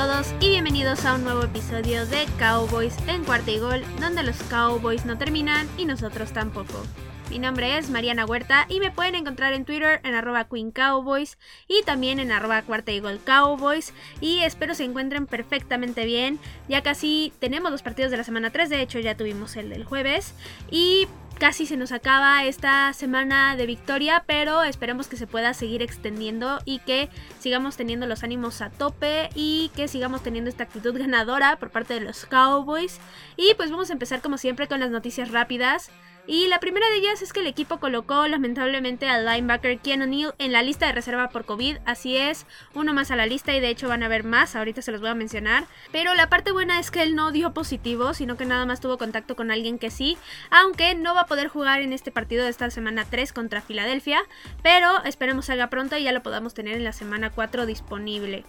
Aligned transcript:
Todos 0.00 0.32
y 0.40 0.48
bienvenidos 0.48 1.04
a 1.04 1.16
un 1.16 1.24
nuevo 1.24 1.42
episodio 1.42 2.06
de 2.06 2.24
Cowboys 2.38 2.96
en 3.06 3.22
cuarta 3.22 3.50
y 3.50 3.58
gol, 3.58 3.82
donde 4.00 4.22
los 4.22 4.42
Cowboys 4.44 5.04
no 5.04 5.18
terminan 5.18 5.68
y 5.76 5.84
nosotros 5.84 6.32
tampoco. 6.32 6.82
Mi 7.30 7.38
nombre 7.38 7.78
es 7.78 7.90
Mariana 7.90 8.26
Huerta 8.26 8.66
y 8.68 8.80
me 8.80 8.90
pueden 8.90 9.14
encontrar 9.14 9.52
en 9.52 9.64
Twitter 9.64 10.00
en 10.02 10.16
arroba 10.16 10.48
Queen 10.48 10.72
Cowboys 10.72 11.38
y 11.68 11.84
también 11.84 12.18
en 12.18 12.32
arroba 12.32 12.62
cuarta 12.62 12.90
gol 13.00 13.20
Cowboys 13.24 13.94
y 14.20 14.40
espero 14.40 14.74
se 14.74 14.82
encuentren 14.82 15.28
perfectamente 15.28 16.04
bien. 16.06 16.40
Ya 16.68 16.82
casi 16.82 17.32
tenemos 17.38 17.70
los 17.70 17.82
partidos 17.82 18.10
de 18.10 18.16
la 18.16 18.24
semana 18.24 18.50
3, 18.50 18.68
de 18.68 18.82
hecho 18.82 18.98
ya 18.98 19.16
tuvimos 19.16 19.54
el 19.54 19.70
del 19.70 19.84
jueves 19.84 20.34
y 20.72 21.06
casi 21.38 21.66
se 21.66 21.76
nos 21.76 21.92
acaba 21.92 22.44
esta 22.44 22.92
semana 22.94 23.54
de 23.54 23.66
victoria, 23.66 24.24
pero 24.26 24.64
esperemos 24.64 25.06
que 25.06 25.16
se 25.16 25.28
pueda 25.28 25.54
seguir 25.54 25.82
extendiendo 25.82 26.58
y 26.64 26.80
que 26.80 27.10
sigamos 27.38 27.76
teniendo 27.76 28.08
los 28.08 28.24
ánimos 28.24 28.60
a 28.60 28.70
tope 28.70 29.30
y 29.36 29.70
que 29.76 29.86
sigamos 29.86 30.24
teniendo 30.24 30.50
esta 30.50 30.64
actitud 30.64 30.98
ganadora 30.98 31.60
por 31.60 31.70
parte 31.70 31.94
de 31.94 32.00
los 32.00 32.26
Cowboys. 32.26 32.98
Y 33.36 33.54
pues 33.54 33.70
vamos 33.70 33.88
a 33.90 33.92
empezar 33.92 34.20
como 34.20 34.36
siempre 34.36 34.66
con 34.66 34.80
las 34.80 34.90
noticias 34.90 35.30
rápidas. 35.30 35.92
Y 36.26 36.46
la 36.48 36.60
primera 36.60 36.88
de 36.88 36.96
ellas 36.96 37.22
es 37.22 37.32
que 37.32 37.40
el 37.40 37.46
equipo 37.46 37.80
colocó 37.80 38.26
lamentablemente 38.28 39.08
al 39.08 39.26
linebacker 39.26 39.78
Ken 39.78 40.02
O'Neill 40.02 40.32
en 40.38 40.52
la 40.52 40.62
lista 40.62 40.86
de 40.86 40.92
reserva 40.92 41.30
por 41.30 41.44
COVID. 41.44 41.78
Así 41.86 42.16
es, 42.16 42.46
uno 42.74 42.92
más 42.94 43.10
a 43.10 43.16
la 43.16 43.26
lista 43.26 43.54
y 43.54 43.60
de 43.60 43.68
hecho 43.68 43.88
van 43.88 44.02
a 44.02 44.08
ver 44.08 44.24
más, 44.24 44.54
ahorita 44.54 44.82
se 44.82 44.92
los 44.92 45.00
voy 45.00 45.10
a 45.10 45.14
mencionar. 45.14 45.66
Pero 45.92 46.14
la 46.14 46.28
parte 46.28 46.52
buena 46.52 46.78
es 46.78 46.90
que 46.90 47.02
él 47.02 47.14
no 47.14 47.32
dio 47.32 47.52
positivo, 47.52 48.14
sino 48.14 48.36
que 48.36 48.46
nada 48.46 48.66
más 48.66 48.80
tuvo 48.80 48.98
contacto 48.98 49.34
con 49.36 49.50
alguien 49.50 49.78
que 49.78 49.90
sí, 49.90 50.16
aunque 50.50 50.94
no 50.94 51.14
va 51.14 51.22
a 51.22 51.26
poder 51.26 51.48
jugar 51.48 51.82
en 51.82 51.92
este 51.92 52.12
partido 52.12 52.44
de 52.44 52.50
esta 52.50 52.70
semana 52.70 53.04
3 53.08 53.32
contra 53.32 53.60
Filadelfia, 53.60 54.22
pero 54.62 55.02
esperemos 55.04 55.46
salga 55.46 55.70
pronto 55.70 55.96
y 55.96 56.04
ya 56.04 56.12
lo 56.12 56.22
podamos 56.22 56.54
tener 56.54 56.76
en 56.76 56.84
la 56.84 56.92
semana 56.92 57.30
4 57.30 57.66
disponible. 57.66 58.44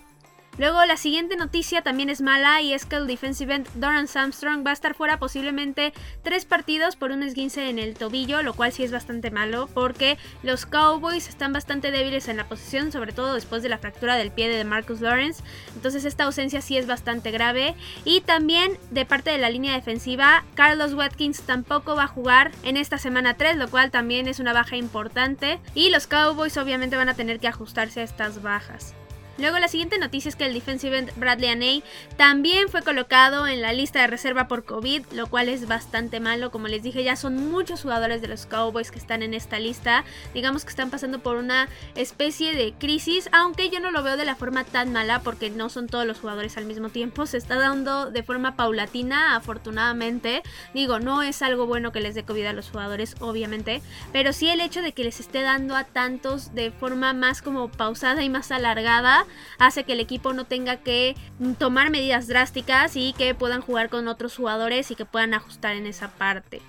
Luego 0.62 0.86
la 0.86 0.96
siguiente 0.96 1.38
noticia 1.38 1.82
también 1.82 2.12
es 2.12 2.22
mala 2.22 2.62
y 2.62 2.74
es 2.74 2.86
que 2.86 2.96
el 2.96 3.08
defensive 3.08 3.56
end 3.56 3.68
Doran 3.74 4.06
Armstrong 4.14 4.64
va 4.64 4.70
a 4.70 4.74
estar 4.74 4.94
fuera 4.94 5.18
posiblemente 5.18 5.92
tres 6.22 6.46
partidos 6.46 6.96
por 6.96 7.10
un 7.10 7.24
esguince 7.24 7.68
en 7.68 7.80
el 7.80 7.96
tobillo, 7.96 8.44
lo 8.44 8.54
cual 8.54 8.72
sí 8.72 8.84
es 8.84 8.92
bastante 8.92 9.32
malo 9.32 9.68
porque 9.74 10.20
los 10.44 10.68
Cowboys 10.68 11.30
están 11.30 11.52
bastante 11.52 11.90
débiles 11.90 12.28
en 12.28 12.38
la 12.38 12.48
posición, 12.48 12.92
sobre 12.92 13.12
todo 13.12 13.34
después 13.34 13.64
de 13.64 13.70
la 13.70 13.80
fractura 13.80 14.16
del 14.18 14.30
pie 14.30 14.50
de 14.50 14.64
Marcus 14.64 15.02
Lawrence. 15.02 15.42
Entonces 15.74 16.06
esta 16.06 16.26
ausencia 16.26 16.62
sí 16.62 16.78
es 16.78 16.86
bastante 16.86 17.32
grave. 17.32 17.74
Y 18.06 18.22
también 18.22 18.78
de 18.92 19.08
parte 19.08 19.32
de 19.32 19.40
la 19.40 19.50
línea 19.50 19.74
defensiva, 19.74 20.46
Carlos 20.54 20.94
Watkins 20.94 21.42
tampoco 21.42 21.96
va 21.96 22.04
a 22.04 22.08
jugar 22.08 22.52
en 22.62 22.78
esta 22.78 23.00
semana 23.00 23.34
3, 23.34 23.58
lo 23.58 23.68
cual 23.68 23.90
también 23.90 24.28
es 24.28 24.40
una 24.40 24.54
baja 24.54 24.76
importante. 24.76 25.60
Y 25.74 25.90
los 25.90 26.06
Cowboys 26.06 26.56
obviamente 26.58 26.98
van 26.98 27.10
a 27.10 27.16
tener 27.16 27.40
que 27.40 27.48
ajustarse 27.48 28.02
a 28.02 28.04
estas 28.04 28.44
bajas. 28.44 28.94
Luego 29.42 29.58
la 29.58 29.68
siguiente 29.68 29.98
noticia 29.98 30.30
es 30.30 30.36
que 30.36 30.46
el 30.46 30.54
defensive 30.54 31.00
end 31.00 31.12
Bradley 31.16 31.50
Aney 31.50 31.84
también 32.16 32.70
fue 32.70 32.84
colocado 32.84 33.48
en 33.48 33.64
la 33.64 33.74
lista 33.74 34.00
de 34.00 34.06
reserva 34.06 34.48
por 34.48 34.66
COVID, 34.66 35.04
lo 35.14 35.26
cual 35.32 35.50
es 35.50 35.68
bastante 35.68 36.20
malo. 36.20 36.52
Como 36.52 36.68
les 36.68 36.84
dije, 36.84 37.04
ya 37.04 37.16
son 37.16 37.50
muchos 37.50 37.82
jugadores 37.82 38.22
de 38.22 38.28
los 38.28 38.46
Cowboys 38.46 38.92
que 38.92 39.00
están 39.00 39.24
en 39.24 39.34
esta 39.34 39.58
lista. 39.58 40.04
Digamos 40.36 40.64
que 40.64 40.70
están 40.70 40.92
pasando 40.92 41.18
por 41.18 41.38
una 41.38 41.70
especie 41.96 42.54
de 42.54 42.74
crisis, 42.74 43.30
aunque 43.32 43.72
yo 43.72 43.80
no 43.80 43.90
lo 43.90 44.04
veo 44.04 44.16
de 44.16 44.26
la 44.26 44.36
forma 44.36 44.64
tan 44.64 44.94
mala 44.94 45.22
porque 45.24 45.50
no 45.50 45.70
son 45.70 45.88
todos 45.88 46.06
los 46.06 46.20
jugadores 46.20 46.56
al 46.58 46.66
mismo 46.66 46.90
tiempo. 46.90 47.26
Se 47.26 47.38
está 47.38 47.56
dando 47.56 48.12
de 48.12 48.22
forma 48.22 48.56
paulatina, 48.56 49.36
afortunadamente. 49.36 50.44
Digo, 50.76 51.00
no 51.00 51.24
es 51.24 51.42
algo 51.42 51.66
bueno 51.66 51.92
que 51.92 52.00
les 52.00 52.14
dé 52.14 52.22
COVID 52.22 52.46
a 52.46 52.54
los 52.54 52.70
jugadores, 52.70 53.16
obviamente, 53.20 53.82
pero 54.14 54.34
sí 54.34 54.50
el 54.50 54.62
hecho 54.62 54.84
de 54.84 54.92
que 54.92 55.04
les 55.04 55.20
esté 55.20 55.42
dando 55.42 55.76
a 55.76 55.84
tantos 55.84 56.54
de 56.54 56.70
forma 56.70 57.14
más 57.14 57.42
como 57.42 57.70
pausada 57.70 58.22
y 58.22 58.30
más 58.30 58.52
alargada 58.52 59.26
hace 59.60 59.84
que 59.84 59.94
el 59.94 60.00
equipo 60.00 60.34
no 60.34 60.46
tenga 60.46 60.78
que 60.78 61.16
tomar 61.58 61.90
medidas 61.90 62.28
drásticas 62.28 62.96
y 62.96 63.14
que 63.14 63.36
puedan 63.36 63.62
jugar 63.62 63.90
con 63.90 64.08
otros 64.08 64.36
jugadores 64.36 64.92
y 64.92 64.96
que 64.96 65.06
puedan 65.06 65.34
ajustar 65.34 65.76
en 65.76 65.88
esa 65.88 66.10
parte. 66.10 66.62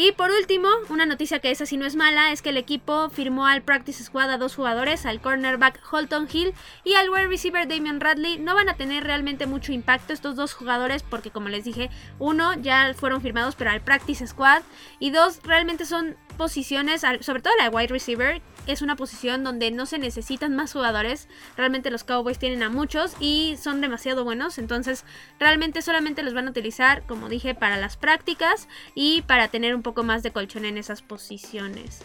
Y 0.00 0.12
por 0.12 0.30
último, 0.30 0.68
una 0.90 1.06
noticia 1.06 1.40
que 1.40 1.50
esa 1.50 1.66
sí 1.66 1.76
no 1.76 1.84
es 1.84 1.96
mala, 1.96 2.30
es 2.30 2.40
que 2.40 2.50
el 2.50 2.56
equipo 2.56 3.10
firmó 3.10 3.46
al 3.46 3.62
Practice 3.62 4.04
Squad 4.04 4.30
a 4.30 4.38
dos 4.38 4.54
jugadores, 4.54 5.06
al 5.06 5.20
cornerback 5.20 5.80
Holton 5.90 6.28
Hill 6.32 6.54
y 6.84 6.94
al 6.94 7.10
wide 7.10 7.26
receiver 7.26 7.66
Damian 7.66 7.98
Radley. 7.98 8.38
No 8.38 8.54
van 8.54 8.68
a 8.68 8.74
tener 8.74 9.02
realmente 9.02 9.46
mucho 9.46 9.72
impacto 9.72 10.12
estos 10.12 10.36
dos 10.36 10.54
jugadores 10.54 11.02
porque 11.02 11.32
como 11.32 11.48
les 11.48 11.64
dije, 11.64 11.90
uno 12.20 12.54
ya 12.54 12.94
fueron 12.94 13.20
firmados 13.20 13.56
pero 13.56 13.70
al 13.70 13.80
Practice 13.80 14.24
Squad 14.26 14.62
y 15.00 15.10
dos 15.10 15.40
realmente 15.42 15.84
son 15.84 16.16
posiciones, 16.36 17.00
sobre 17.20 17.42
todo 17.42 17.54
la 17.58 17.64
de 17.64 17.70
wide 17.70 17.88
receiver, 17.88 18.40
es 18.68 18.82
una 18.82 18.96
posición 18.96 19.42
donde 19.42 19.70
no 19.70 19.86
se 19.86 19.98
necesitan 19.98 20.54
más 20.54 20.72
jugadores. 20.72 21.26
Realmente 21.56 21.90
los 21.90 22.04
Cowboys 22.04 22.38
tienen 22.38 22.62
a 22.62 22.70
muchos 22.70 23.16
y 23.18 23.56
son 23.60 23.80
demasiado 23.80 24.24
buenos. 24.24 24.58
Entonces 24.58 25.04
realmente 25.40 25.82
solamente 25.82 26.22
los 26.22 26.34
van 26.34 26.46
a 26.46 26.50
utilizar, 26.50 27.02
como 27.06 27.28
dije, 27.28 27.54
para 27.54 27.78
las 27.78 27.96
prácticas 27.96 28.68
y 28.94 29.22
para 29.22 29.48
tener 29.48 29.74
un 29.74 29.82
poco 29.82 30.04
más 30.04 30.22
de 30.22 30.32
colchón 30.32 30.66
en 30.66 30.78
esas 30.78 31.02
posiciones. 31.02 32.02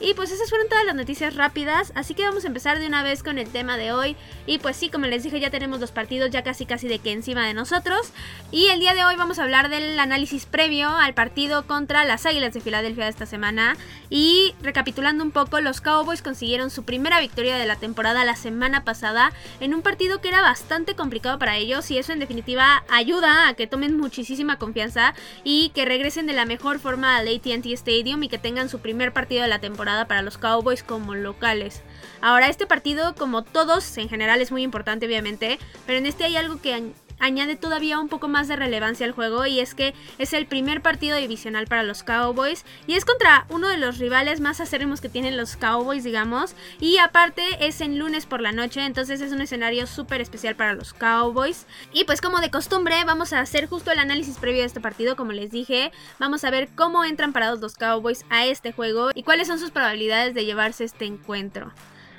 Y 0.00 0.12
pues 0.14 0.32
esas 0.32 0.50
fueron 0.50 0.68
todas 0.68 0.84
las 0.84 0.96
noticias 0.96 1.36
rápidas, 1.36 1.92
así 1.94 2.14
que 2.14 2.24
vamos 2.24 2.44
a 2.44 2.48
empezar 2.48 2.78
de 2.78 2.86
una 2.86 3.02
vez 3.02 3.22
con 3.22 3.38
el 3.38 3.48
tema 3.48 3.76
de 3.76 3.92
hoy. 3.92 4.16
Y 4.44 4.58
pues 4.58 4.76
sí, 4.76 4.90
como 4.90 5.06
les 5.06 5.22
dije, 5.22 5.38
ya 5.38 5.50
tenemos 5.50 5.80
los 5.80 5.92
partidos 5.92 6.30
ya 6.30 6.42
casi 6.42 6.66
casi 6.66 6.88
de 6.88 6.98
que 6.98 7.12
encima 7.12 7.46
de 7.46 7.54
nosotros. 7.54 8.12
Y 8.50 8.66
el 8.66 8.80
día 8.80 8.94
de 8.94 9.04
hoy 9.04 9.14
vamos 9.16 9.38
a 9.38 9.44
hablar 9.44 9.68
del 9.68 9.98
análisis 9.98 10.46
previo 10.46 10.90
al 10.90 11.14
partido 11.14 11.66
contra 11.66 12.04
las 12.04 12.26
Águilas 12.26 12.52
de 12.52 12.60
Filadelfia 12.60 13.04
de 13.04 13.10
esta 13.10 13.24
semana. 13.24 13.76
Y 14.10 14.54
recapitulando 14.62 15.22
un 15.22 15.30
poco, 15.30 15.60
los 15.60 15.80
Cowboys 15.80 16.22
consiguieron 16.22 16.70
su 16.70 16.84
primera 16.84 17.20
victoria 17.20 17.56
de 17.56 17.66
la 17.66 17.76
temporada 17.76 18.24
la 18.24 18.36
semana 18.36 18.84
pasada 18.84 19.32
en 19.60 19.74
un 19.74 19.82
partido 19.82 20.20
que 20.20 20.28
era 20.28 20.42
bastante 20.42 20.96
complicado 20.96 21.38
para 21.38 21.56
ellos 21.56 21.90
y 21.90 21.98
eso 21.98 22.12
en 22.12 22.18
definitiva 22.18 22.84
ayuda 22.90 23.48
a 23.48 23.54
que 23.54 23.66
tomen 23.66 23.96
muchísima 23.96 24.58
confianza 24.58 25.14
y 25.44 25.70
que 25.70 25.84
regresen 25.84 26.26
de 26.26 26.32
la 26.32 26.46
mejor 26.46 26.80
forma 26.80 27.16
al 27.16 27.28
ATT 27.28 27.66
Stadium 27.66 28.22
y 28.24 28.28
que 28.28 28.38
tengan 28.38 28.68
su 28.68 28.80
primer 28.80 29.12
partido 29.12 29.42
de 29.42 29.48
la 29.48 29.60
temporada 29.60 29.83
para 29.84 30.22
los 30.22 30.38
Cowboys 30.38 30.82
como 30.82 31.14
locales. 31.14 31.82
Ahora, 32.20 32.48
este 32.48 32.66
partido, 32.66 33.14
como 33.14 33.42
todos, 33.44 33.98
en 33.98 34.08
general 34.08 34.40
es 34.40 34.50
muy 34.50 34.62
importante 34.62 35.06
obviamente, 35.06 35.58
pero 35.86 35.98
en 35.98 36.06
este 36.06 36.24
hay 36.24 36.36
algo 36.36 36.60
que 36.60 36.92
añade 37.24 37.56
todavía 37.56 37.98
un 37.98 38.08
poco 38.08 38.28
más 38.28 38.48
de 38.48 38.56
relevancia 38.56 39.06
al 39.06 39.12
juego 39.12 39.46
y 39.46 39.58
es 39.58 39.74
que 39.74 39.94
es 40.18 40.34
el 40.34 40.46
primer 40.46 40.82
partido 40.82 41.16
divisional 41.16 41.66
para 41.66 41.82
los 41.82 42.02
Cowboys 42.02 42.64
y 42.86 42.94
es 42.94 43.06
contra 43.06 43.46
uno 43.48 43.68
de 43.68 43.78
los 43.78 43.98
rivales 43.98 44.40
más 44.40 44.60
acérrimos 44.60 45.00
que 45.00 45.08
tienen 45.08 45.38
los 45.38 45.56
Cowboys, 45.56 46.04
digamos, 46.04 46.54
y 46.80 46.98
aparte 46.98 47.66
es 47.66 47.80
en 47.80 47.98
lunes 47.98 48.26
por 48.26 48.42
la 48.42 48.52
noche, 48.52 48.84
entonces 48.84 49.22
es 49.22 49.32
un 49.32 49.40
escenario 49.40 49.86
súper 49.86 50.20
especial 50.20 50.54
para 50.54 50.74
los 50.74 50.92
Cowboys. 50.92 51.66
Y 51.92 52.04
pues 52.04 52.20
como 52.20 52.40
de 52.40 52.50
costumbre 52.50 53.02
vamos 53.04 53.32
a 53.32 53.40
hacer 53.40 53.68
justo 53.68 53.90
el 53.90 53.98
análisis 53.98 54.36
previo 54.36 54.60
de 54.60 54.66
este 54.66 54.80
partido, 54.80 55.16
como 55.16 55.32
les 55.32 55.50
dije, 55.50 55.92
vamos 56.18 56.44
a 56.44 56.50
ver 56.50 56.68
cómo 56.74 57.04
entran 57.04 57.32
parados 57.32 57.60
los 57.60 57.76
Cowboys 57.76 58.24
a 58.28 58.44
este 58.44 58.72
juego 58.72 59.10
y 59.14 59.22
cuáles 59.22 59.48
son 59.48 59.58
sus 59.58 59.70
probabilidades 59.70 60.34
de 60.34 60.44
llevarse 60.44 60.84
este 60.84 61.06
encuentro. 61.06 61.72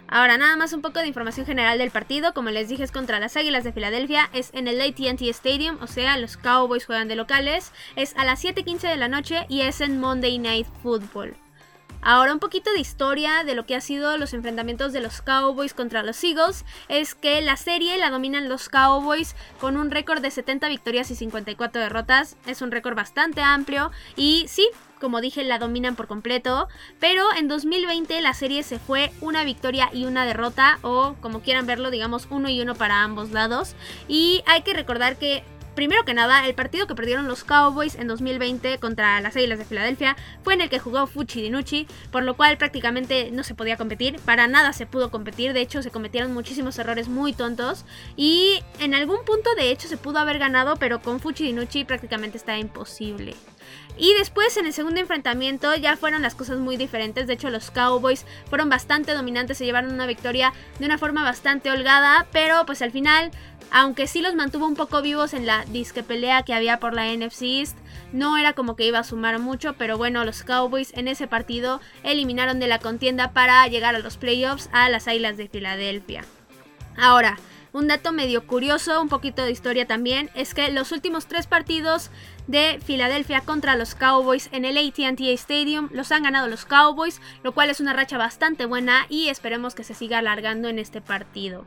Ahora 0.08 0.38
nada 0.38 0.56
más 0.56 0.72
un 0.74 0.82
poco 0.82 1.00
de 1.00 1.08
información 1.08 1.46
general 1.46 1.78
del 1.78 1.92
partido, 1.92 2.34
como 2.34 2.50
les 2.52 2.70
dije 2.70 2.84
es 2.84 2.92
contra 2.92 3.20
las 3.20 3.36
Águilas 3.36 3.64
de 3.64 3.74
Filadelfia, 3.74 4.30
es 4.34 4.52
en 4.54 4.68
el 4.68 4.80
AT&T 4.80 5.30
Stadium, 5.30 5.78
o 5.82 5.88
sea, 5.88 6.18
los 6.18 6.38
Cowboys 6.38 6.86
juegan 6.86 7.08
de 7.08 7.16
locales, 7.16 7.72
es 7.96 8.16
a 8.16 8.24
las 8.24 8.44
7:15 8.44 8.88
de 8.88 8.98
la 8.98 9.08
noche 9.08 9.46
y 9.50 9.62
es 9.62 9.82
en 9.82 10.00
Monday 10.00 10.38
Night 10.38 10.68
Football. 10.84 11.36
Ahora 12.08 12.34
un 12.34 12.40
poquito 12.40 12.72
de 12.72 12.80
historia 12.80 13.44
de 13.44 13.56
lo 13.56 13.66
que 13.66 13.76
ha 13.76 13.82
sido 13.82 14.16
los 14.20 14.36
enfrentamientos 14.36 14.94
de 14.94 15.02
los 15.02 15.24
Cowboys 15.24 15.74
contra 15.74 16.04
los 16.04 16.24
Eagles 16.24 16.64
es 16.88 17.16
que 17.16 17.42
la 17.42 17.58
serie 17.58 17.98
la 17.98 18.12
dominan 18.12 18.48
los 18.48 18.70
Cowboys 18.70 19.36
con 19.60 19.76
un 19.76 19.90
récord 19.90 20.22
de 20.22 20.30
70 20.30 20.70
victorias 20.70 21.10
y 21.10 21.16
54 21.16 21.82
derrotas. 21.82 22.38
Es 22.46 22.62
un 22.62 22.70
récord 22.70 22.96
bastante 22.96 23.42
amplio 23.42 23.90
y 24.16 24.46
sí, 24.48 24.70
como 25.00 25.20
dije, 25.20 25.44
la 25.44 25.58
dominan 25.58 25.96
por 25.96 26.06
completo. 26.06 26.68
Pero 27.00 27.26
en 27.36 27.48
2020 27.48 28.22
la 28.22 28.36
serie 28.36 28.62
se 28.62 28.78
fue 28.78 29.12
una 29.20 29.44
victoria 29.44 29.90
y 29.92 30.06
una 30.06 30.26
derrota, 30.26 30.78
o 30.84 31.16
como 31.22 31.42
quieran 31.42 31.66
verlo, 31.66 31.90
digamos 31.90 32.28
uno 32.30 32.50
y 32.50 32.62
uno 32.62 32.76
para 32.76 33.02
ambos 33.02 33.32
lados. 33.32 33.76
Y 34.08 34.44
hay 34.46 34.62
que 34.62 34.74
recordar 34.74 35.18
que 35.18 35.44
Primero 35.76 36.06
que 36.06 36.14
nada, 36.14 36.48
el 36.48 36.56
partido 36.56 36.88
que 36.88 36.96
perdieron 36.96 37.28
los 37.28 37.44
Cowboys 37.44 37.96
en 37.96 38.08
2020 38.08 38.78
contra 38.78 39.20
las 39.20 39.36
Águilas 39.36 39.60
de 39.60 39.66
Filadelfia 39.66 40.16
fue 40.42 40.54
en 40.54 40.62
el 40.62 40.70
que 40.70 40.80
jugó 40.80 41.06
Fuchi 41.06 41.42
Dinucci, 41.42 41.86
por 42.12 42.24
lo 42.24 42.38
cual 42.38 42.58
prácticamente 42.58 43.30
no 43.32 43.44
se 43.44 43.56
podía 43.56 43.76
competir, 43.76 44.18
para 44.22 44.48
nada 44.48 44.72
se 44.72 44.86
pudo 44.86 45.12
competir, 45.12 45.52
de 45.52 45.60
hecho 45.60 45.84
se 45.84 45.92
cometieron 45.92 46.34
muchísimos 46.34 46.80
errores 46.80 47.10
muy 47.10 47.34
tontos 47.34 47.84
y 48.16 48.64
en 48.80 48.94
algún 48.94 49.26
punto 49.26 49.54
de 49.56 49.70
hecho 49.70 49.90
se 49.90 49.98
pudo 49.98 50.20
haber 50.20 50.40
ganado, 50.40 50.78
pero 50.78 51.02
con 51.02 51.20
Fuchi 51.20 51.44
Dinucci 51.44 51.84
prácticamente 51.84 52.38
está 52.38 52.58
imposible. 52.58 53.36
Y 53.98 54.14
después 54.16 54.58
en 54.58 54.66
el 54.66 54.74
segundo 54.74 55.00
enfrentamiento 55.00 55.74
ya 55.76 55.96
fueron 55.96 56.22
las 56.22 56.36
cosas 56.36 56.58
muy 56.60 56.76
diferentes. 56.76 57.28
De 57.28 57.34
hecho, 57.34 57.50
los 57.50 57.72
Cowboys 57.72 58.26
fueron 58.50 58.70
bastante 58.70 59.14
dominantes, 59.14 59.58
se 59.58 59.66
llevaron 59.66 59.94
una 59.94 60.06
victoria 60.06 60.54
de 60.80 60.86
una 60.86 60.98
forma 60.98 61.24
bastante 61.24 61.72
holgada. 61.72 62.28
Pero 62.32 62.66
pues 62.66 62.82
al 62.82 62.92
final, 62.92 63.32
aunque 63.72 64.08
sí 64.08 64.22
los 64.22 64.36
mantuvo 64.36 64.66
un 64.66 64.76
poco 64.76 65.02
vivos 65.02 65.34
en 65.34 65.46
la 65.46 65.64
disque 65.66 66.04
pelea 66.04 66.44
que 66.44 66.54
había 66.54 66.80
por 66.80 66.94
la 66.94 67.06
NFC 67.06 67.44
East, 67.44 67.78
no 68.12 68.38
era 68.38 68.54
como 68.54 68.76
que 68.76 68.86
iba 68.86 69.00
a 69.00 69.04
sumar 69.06 69.40
mucho. 69.40 69.76
Pero 69.78 69.98
bueno, 69.98 70.26
los 70.26 70.44
Cowboys 70.44 70.92
en 70.96 71.08
ese 71.08 71.28
partido 71.28 71.80
eliminaron 72.04 72.60
de 72.60 72.68
la 72.68 72.80
contienda 72.80 73.32
para 73.32 73.66
llegar 73.68 73.96
a 73.96 74.00
los 74.00 74.18
playoffs 74.18 74.70
a 74.74 74.90
las 74.90 75.08
Águilas 75.08 75.38
de 75.38 75.48
Filadelfia. 75.48 76.26
Ahora, 76.98 77.38
Un 77.76 77.90
dato 77.90 78.14
medio 78.14 78.48
curioso, 78.48 79.02
un 79.02 79.10
poquito 79.10 79.44
de 79.44 79.52
historia 79.52 79.86
también, 79.86 80.30
es 80.34 80.54
que 80.54 80.72
los 80.72 80.94
últimos 80.94 81.28
tres 81.28 81.46
partidos 81.46 82.10
de 82.48 82.80
Filadelfia 82.84 83.42
contra 83.42 83.76
los 83.76 83.96
Cowboys 83.96 84.50
en 84.52 84.66
el 84.66 84.78
ATT 84.78 85.22
Stadium 85.22 85.90
los 85.92 86.12
han 86.12 86.24
ganado 86.24 86.48
los 86.48 86.66
Cowboys, 86.66 87.22
lo 87.44 87.54
cual 87.54 87.70
es 87.70 87.80
una 87.80 87.94
racha 87.94 88.18
bastante 88.18 88.66
buena 88.66 89.06
y 89.10 89.30
esperemos 89.30 89.76
que 89.76 89.84
se 89.84 89.94
siga 89.94 90.20
alargando 90.20 90.70
en 90.70 90.80
este 90.80 91.02
partido. 91.02 91.66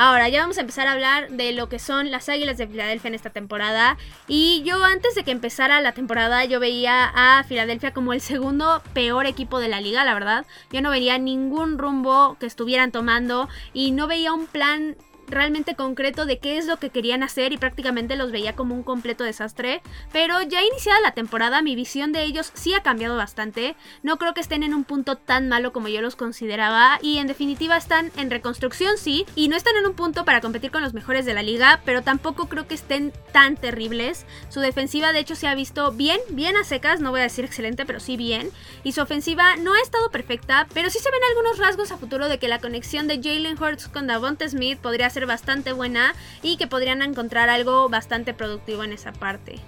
Ahora 0.00 0.28
ya 0.28 0.42
vamos 0.42 0.58
a 0.58 0.60
empezar 0.60 0.86
a 0.86 0.92
hablar 0.92 1.28
de 1.28 1.50
lo 1.50 1.68
que 1.68 1.80
son 1.80 2.12
las 2.12 2.28
Águilas 2.28 2.56
de 2.56 2.68
Filadelfia 2.68 3.08
en 3.08 3.16
esta 3.16 3.30
temporada. 3.30 3.96
Y 4.28 4.62
yo 4.64 4.84
antes 4.84 5.16
de 5.16 5.24
que 5.24 5.32
empezara 5.32 5.80
la 5.80 5.90
temporada 5.90 6.44
yo 6.44 6.60
veía 6.60 7.10
a 7.16 7.42
Filadelfia 7.42 7.92
como 7.92 8.12
el 8.12 8.20
segundo 8.20 8.80
peor 8.92 9.26
equipo 9.26 9.58
de 9.58 9.66
la 9.66 9.80
liga, 9.80 10.04
la 10.04 10.14
verdad. 10.14 10.46
Yo 10.70 10.82
no 10.82 10.90
veía 10.90 11.18
ningún 11.18 11.78
rumbo 11.78 12.36
que 12.38 12.46
estuvieran 12.46 12.92
tomando 12.92 13.48
y 13.72 13.90
no 13.90 14.06
veía 14.06 14.32
un 14.32 14.46
plan 14.46 14.96
realmente 15.28 15.74
concreto 15.74 16.26
de 16.26 16.38
qué 16.38 16.58
es 16.58 16.66
lo 16.66 16.78
que 16.78 16.90
querían 16.90 17.22
hacer 17.22 17.52
y 17.52 17.58
prácticamente 17.58 18.16
los 18.16 18.32
veía 18.32 18.54
como 18.54 18.74
un 18.74 18.82
completo 18.82 19.24
desastre. 19.24 19.82
Pero 20.12 20.42
ya 20.42 20.62
iniciada 20.62 21.00
la 21.00 21.12
temporada, 21.12 21.62
mi 21.62 21.74
visión 21.74 22.12
de 22.12 22.22
ellos 22.22 22.50
sí 22.54 22.74
ha 22.74 22.82
cambiado 22.82 23.16
bastante. 23.16 23.76
No 24.02 24.18
creo 24.18 24.34
que 24.34 24.40
estén 24.40 24.62
en 24.62 24.74
un 24.74 24.84
punto 24.84 25.16
tan 25.16 25.48
malo 25.48 25.72
como 25.72 25.88
yo 25.88 26.00
los 26.00 26.16
consideraba 26.16 26.98
y 27.02 27.18
en 27.18 27.26
definitiva 27.26 27.76
están 27.76 28.10
en 28.16 28.30
reconstrucción, 28.30 28.98
sí, 28.98 29.26
y 29.34 29.48
no 29.48 29.56
están 29.56 29.76
en 29.76 29.86
un 29.86 29.94
punto 29.94 30.24
para 30.24 30.40
competir 30.40 30.70
con 30.70 30.82
los 30.82 30.94
mejores 30.94 31.24
de 31.24 31.34
la 31.34 31.42
liga, 31.42 31.80
pero 31.84 32.02
tampoco 32.02 32.48
creo 32.48 32.66
que 32.66 32.74
estén 32.74 33.12
tan 33.32 33.56
terribles. 33.56 34.26
Su 34.48 34.60
defensiva 34.60 35.12
de 35.12 35.20
hecho 35.20 35.34
se 35.34 35.48
ha 35.48 35.54
visto 35.54 35.92
bien, 35.92 36.20
bien 36.30 36.56
a 36.56 36.64
secas, 36.64 37.00
no 37.00 37.10
voy 37.10 37.20
a 37.20 37.24
decir 37.24 37.44
excelente, 37.44 37.86
pero 37.86 38.00
sí 38.00 38.16
bien. 38.16 38.50
Y 38.84 38.92
su 38.92 39.00
ofensiva 39.00 39.56
no 39.56 39.74
ha 39.74 39.80
estado 39.80 40.10
perfecta, 40.10 40.66
pero 40.74 40.90
sí 40.90 40.98
se 40.98 41.10
ven 41.10 41.20
algunos 41.30 41.58
rasgos 41.58 41.92
a 41.92 41.98
futuro 41.98 42.28
de 42.28 42.38
que 42.38 42.48
la 42.48 42.60
conexión 42.60 43.08
de 43.08 43.20
Jalen 43.22 43.60
Hurts 43.60 43.88
con 43.88 44.06
Davonte 44.06 44.48
Smith 44.48 44.78
podría 44.78 45.10
ser 45.10 45.17
bastante 45.26 45.72
buena 45.72 46.14
y 46.42 46.56
que 46.56 46.66
podrían 46.66 47.02
encontrar 47.02 47.48
algo 47.48 47.88
bastante 47.88 48.34
productivo 48.34 48.84
en 48.84 48.92
esa 48.92 49.12
parte. 49.12 49.60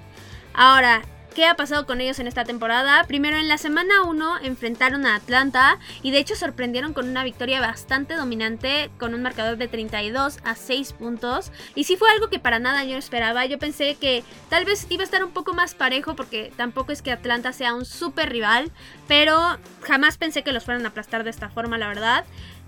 Ahora, 0.55 1.03
¿Qué 1.35 1.47
ha 1.47 1.55
pasado 1.55 1.87
con 1.87 2.01
ellos 2.01 2.19
en 2.19 2.27
esta 2.27 2.45
temporada? 2.45 3.05
Primero 3.05 3.37
en 3.37 3.47
la 3.47 3.57
semana 3.57 4.03
1 4.03 4.41
enfrentaron 4.43 5.07
a 5.07 5.15
Atlanta 5.15 5.79
y 6.03 6.11
de 6.11 6.19
hecho 6.19 6.35
sorprendieron 6.35 6.93
con 6.93 7.09
una 7.09 7.23
victoria 7.23 7.61
bastante 7.61 8.15
dominante 8.15 8.91
con 8.99 9.15
un 9.15 9.23
marcador 9.23 9.57
de 9.57 9.69
32 9.69 10.39
a 10.43 10.57
6 10.57 10.93
puntos. 10.95 11.53
Y 11.77 11.85
sí 11.85 11.97
fue 11.97 12.11
algo 12.11 12.31
que 12.31 12.41
para 12.41 12.59
nada 12.59 12.83
yo 12.85 12.97
esperaba. 12.97 13.47
Yo 13.47 13.61
pensé 13.61 13.95
que 13.95 14.25
tal 14.49 14.65
vez 14.65 14.89
iba 14.91 15.03
a 15.03 15.05
estar 15.05 15.23
un 15.23 15.31
poco 15.31 15.55
más 15.55 15.77
parejo 15.77 16.17
porque 16.17 16.53
tampoco 16.57 16.91
es 16.91 17.01
que 17.01 17.13
Atlanta 17.13 17.53
sea 17.53 17.75
un 17.75 17.85
super 17.85 18.29
rival, 18.29 18.73
pero 19.07 19.57
jamás 19.83 20.19
pensé 20.19 20.43
que 20.43 20.53
los 20.53 20.65
fueran 20.65 20.85
a 20.85 20.89
aplastar 20.89 21.23
de 21.23 21.31
esta 21.31 21.49
forma, 21.49 21.79
la 21.79 21.87
verdad. 21.87 22.25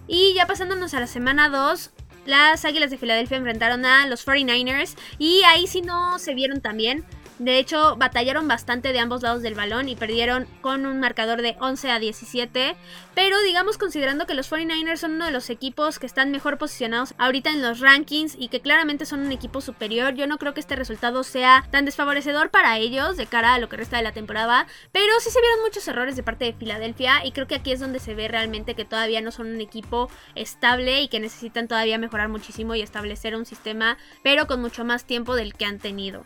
Y 0.07 0.35
ya 0.35 0.47
pasándonos 0.47 0.95
a 0.95 1.01
la 1.01 1.07
semana 1.09 1.49
2, 1.49 1.91
las 2.25 2.65
Águilas 2.65 2.91
de 2.91 2.99
Filadelfia 2.99 3.37
enfrentaron 3.37 3.85
a 3.85 4.07
los 4.07 4.27
49ers 4.27 4.97
y 5.19 5.43
ahí 5.45 5.67
sí 5.67 5.83
no 5.83 6.19
se 6.19 6.35
vieron 6.35 6.61
tan 6.61 6.77
bien. 6.77 7.05
De 7.43 7.59
hecho, 7.59 7.97
batallaron 7.97 8.47
bastante 8.47 8.93
de 8.93 9.01
ambos 9.01 9.23
lados 9.23 9.43
del 9.43 9.57
balón 9.57 9.89
y 9.89 9.97
perdieron 9.97 10.47
con 10.61 10.87
un 10.87 11.01
marcador 11.01 11.43
de 11.43 11.57
11 11.59 11.91
a 11.91 11.99
17. 11.99 12.77
Pero 13.17 13.43
digamos 13.43 13.79
considerando 13.79 14.29
que 14.29 14.35
los 14.35 14.51
49ers 14.51 14.99
son 14.99 15.15
uno 15.15 15.25
de 15.25 15.33
los 15.33 15.51
equipos 15.51 15.99
que 15.99 16.07
están 16.07 16.31
mejor 16.31 16.57
posicionados 16.57 17.15
ahorita 17.19 17.51
en 17.51 17.61
los 17.61 17.81
rankings 17.81 18.37
y 18.39 18.47
que 18.47 18.61
claramente 18.61 19.07
son 19.07 19.23
un 19.27 19.33
equipo 19.33 19.61
superior, 19.61 20.15
yo 20.15 20.29
no 20.29 20.39
creo 20.39 20.55
que 20.55 20.61
este 20.61 20.77
resultado 20.77 21.25
sea 21.25 21.67
tan 21.73 21.85
desfavorecedor 21.85 22.51
para 22.51 22.79
ellos 22.79 23.17
de 23.17 23.27
cara 23.27 23.55
a 23.55 23.59
lo 23.59 23.69
que 23.69 23.77
resta 23.77 23.97
de 23.97 24.05
la 24.05 24.13
temporada. 24.13 24.69
Pero 24.93 25.13
sí 25.19 25.31
se 25.31 25.41
vieron 25.41 25.63
muchos 25.63 25.89
errores 25.89 26.15
de 26.15 26.23
parte 26.23 26.45
de 26.45 26.53
Filadelfia 26.53 27.27
y 27.27 27.33
creo 27.33 27.49
que 27.49 27.57
aquí 27.57 27.73
es 27.73 27.81
donde 27.81 27.99
se 27.99 28.15
ve 28.15 28.29
realmente 28.29 28.77
que 28.77 28.85
todavía 28.85 29.21
no 29.21 29.33
son 29.33 29.49
un 29.49 29.61
equipo 29.61 30.09
estable 30.37 31.03
y 31.03 31.09
que 31.09 31.19
necesitan 31.19 31.67
todavía 31.67 31.99
mejorar 31.99 32.29
muchísimo 32.29 32.77
y 32.77 32.83
establecer 32.83 33.35
un 33.35 33.47
sistema, 33.47 33.99
pero 34.23 34.47
con 34.47 34.61
mucho 34.61 34.85
más 34.85 35.07
tiempo 35.07 35.35
del 35.35 35.55
que 35.55 35.65
han 35.65 35.81
tenido. 35.81 36.25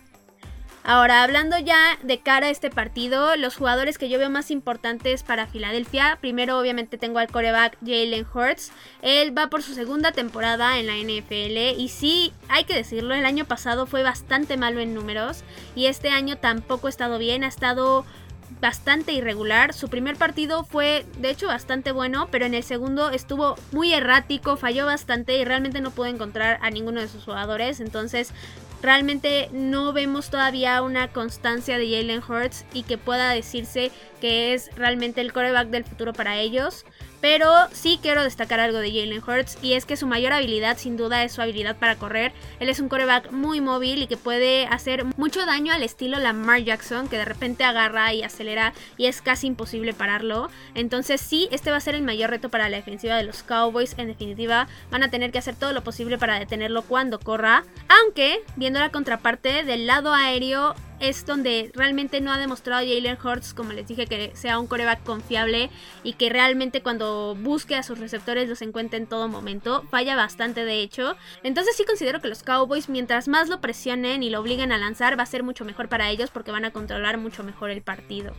Ahora, 0.88 1.24
hablando 1.24 1.58
ya 1.58 1.98
de 2.04 2.20
cara 2.20 2.46
a 2.46 2.50
este 2.50 2.70
partido, 2.70 3.34
los 3.34 3.56
jugadores 3.56 3.98
que 3.98 4.08
yo 4.08 4.20
veo 4.20 4.30
más 4.30 4.52
importantes 4.52 5.24
para 5.24 5.48
Filadelfia, 5.48 6.16
primero 6.20 6.56
obviamente 6.60 6.96
tengo 6.96 7.18
al 7.18 7.26
coreback 7.26 7.76
Jalen 7.84 8.24
Hurts. 8.32 8.70
Él 9.02 9.36
va 9.36 9.48
por 9.48 9.64
su 9.64 9.74
segunda 9.74 10.12
temporada 10.12 10.78
en 10.78 10.86
la 10.86 10.94
NFL 10.94 11.80
y 11.80 11.88
sí, 11.88 12.32
hay 12.48 12.62
que 12.62 12.76
decirlo, 12.76 13.16
el 13.16 13.26
año 13.26 13.46
pasado 13.46 13.86
fue 13.86 14.04
bastante 14.04 14.56
malo 14.56 14.78
en 14.78 14.94
números 14.94 15.42
y 15.74 15.86
este 15.86 16.10
año 16.10 16.36
tampoco 16.36 16.86
ha 16.86 16.90
estado 16.90 17.18
bien, 17.18 17.42
ha 17.42 17.48
estado 17.48 18.04
bastante 18.60 19.12
irregular. 19.12 19.74
Su 19.74 19.88
primer 19.88 20.16
partido 20.16 20.62
fue 20.62 21.04
de 21.18 21.30
hecho 21.30 21.48
bastante 21.48 21.92
bueno, 21.92 22.28
pero 22.30 22.46
en 22.46 22.54
el 22.54 22.62
segundo 22.62 23.10
estuvo 23.10 23.56
muy 23.72 23.92
errático, 23.92 24.56
falló 24.56 24.86
bastante 24.86 25.36
y 25.36 25.44
realmente 25.44 25.80
no 25.80 25.90
pudo 25.90 26.06
encontrar 26.06 26.58
a 26.62 26.70
ninguno 26.70 27.00
de 27.00 27.08
sus 27.08 27.24
jugadores. 27.24 27.80
Entonces 27.80 28.32
realmente 28.86 29.48
no 29.52 29.92
vemos 29.92 30.30
todavía 30.30 30.80
una 30.80 31.08
constancia 31.08 31.76
de 31.76 31.90
Jalen 31.90 32.22
Hurts 32.22 32.64
y 32.72 32.84
que 32.84 32.96
pueda 32.96 33.30
decirse 33.30 33.90
que 34.20 34.54
es 34.54 34.70
realmente 34.76 35.20
el 35.20 35.32
coreback 35.32 35.68
del 35.68 35.84
futuro 35.84 36.12
para 36.12 36.36
ellos. 36.36 36.84
Pero 37.20 37.50
sí 37.72 37.98
quiero 38.00 38.22
destacar 38.22 38.60
algo 38.60 38.78
de 38.78 38.90
Jalen 38.90 39.22
Hurts 39.22 39.58
y 39.62 39.72
es 39.72 39.86
que 39.86 39.96
su 39.96 40.06
mayor 40.06 40.32
habilidad 40.32 40.76
sin 40.76 40.96
duda 40.96 41.24
es 41.24 41.32
su 41.32 41.42
habilidad 41.42 41.76
para 41.76 41.96
correr. 41.96 42.32
Él 42.60 42.68
es 42.68 42.78
un 42.78 42.88
coreback 42.88 43.32
muy 43.32 43.60
móvil 43.60 44.02
y 44.02 44.06
que 44.06 44.16
puede 44.16 44.66
hacer 44.66 45.04
mucho 45.16 45.44
daño 45.46 45.72
al 45.72 45.82
estilo 45.82 46.18
Lamar 46.18 46.62
Jackson 46.62 47.08
que 47.08 47.16
de 47.16 47.24
repente 47.24 47.64
agarra 47.64 48.12
y 48.12 48.22
acelera 48.22 48.74
y 48.96 49.06
es 49.06 49.22
casi 49.22 49.46
imposible 49.46 49.94
pararlo. 49.94 50.50
Entonces 50.74 51.20
sí, 51.20 51.48
este 51.50 51.70
va 51.70 51.78
a 51.78 51.80
ser 51.80 51.94
el 51.94 52.02
mayor 52.02 52.30
reto 52.30 52.50
para 52.50 52.68
la 52.68 52.76
defensiva 52.76 53.16
de 53.16 53.24
los 53.24 53.42
Cowboys. 53.42 53.94
En 53.98 54.08
definitiva, 54.08 54.68
van 54.90 55.02
a 55.02 55.10
tener 55.10 55.32
que 55.32 55.38
hacer 55.38 55.56
todo 55.56 55.72
lo 55.72 55.82
posible 55.82 56.18
para 56.18 56.38
detenerlo 56.38 56.82
cuando 56.82 57.18
corra. 57.18 57.64
Aunque, 57.88 58.42
viendo 58.56 58.78
la 58.78 58.90
contraparte 58.90 59.64
del 59.64 59.86
lado 59.86 60.12
aéreo, 60.12 60.74
es 61.00 61.26
donde 61.26 61.70
realmente 61.74 62.20
no 62.20 62.32
ha 62.32 62.38
demostrado 62.38 62.86
Jalen 62.86 63.18
Hurts, 63.22 63.54
como 63.54 63.72
les 63.72 63.86
dije, 63.86 64.06
que 64.06 64.32
sea 64.34 64.58
un 64.58 64.66
coreback 64.66 65.02
confiable 65.04 65.70
y 66.02 66.14
que 66.14 66.30
realmente 66.30 66.82
cuando 66.82 67.34
busque 67.34 67.76
a 67.76 67.82
sus 67.82 67.98
receptores 67.98 68.48
los 68.48 68.62
encuentre 68.62 68.98
en 68.98 69.06
todo 69.06 69.28
momento. 69.28 69.84
Falla 69.90 70.16
bastante, 70.16 70.64
de 70.64 70.80
hecho. 70.80 71.16
Entonces 71.42 71.76
sí 71.76 71.84
considero 71.84 72.20
que 72.20 72.28
los 72.28 72.42
Cowboys, 72.42 72.88
mientras 72.88 73.28
más 73.28 73.48
lo 73.48 73.60
presionen 73.60 74.22
y 74.22 74.30
lo 74.30 74.40
obliguen 74.40 74.72
a 74.72 74.78
lanzar, 74.78 75.18
va 75.18 75.22
a 75.24 75.26
ser 75.26 75.42
mucho 75.42 75.64
mejor 75.64 75.88
para 75.88 76.10
ellos 76.10 76.30
porque 76.30 76.50
van 76.50 76.64
a 76.64 76.70
controlar 76.70 77.18
mucho 77.18 77.42
mejor 77.42 77.70
el 77.70 77.82
partido. 77.82 78.32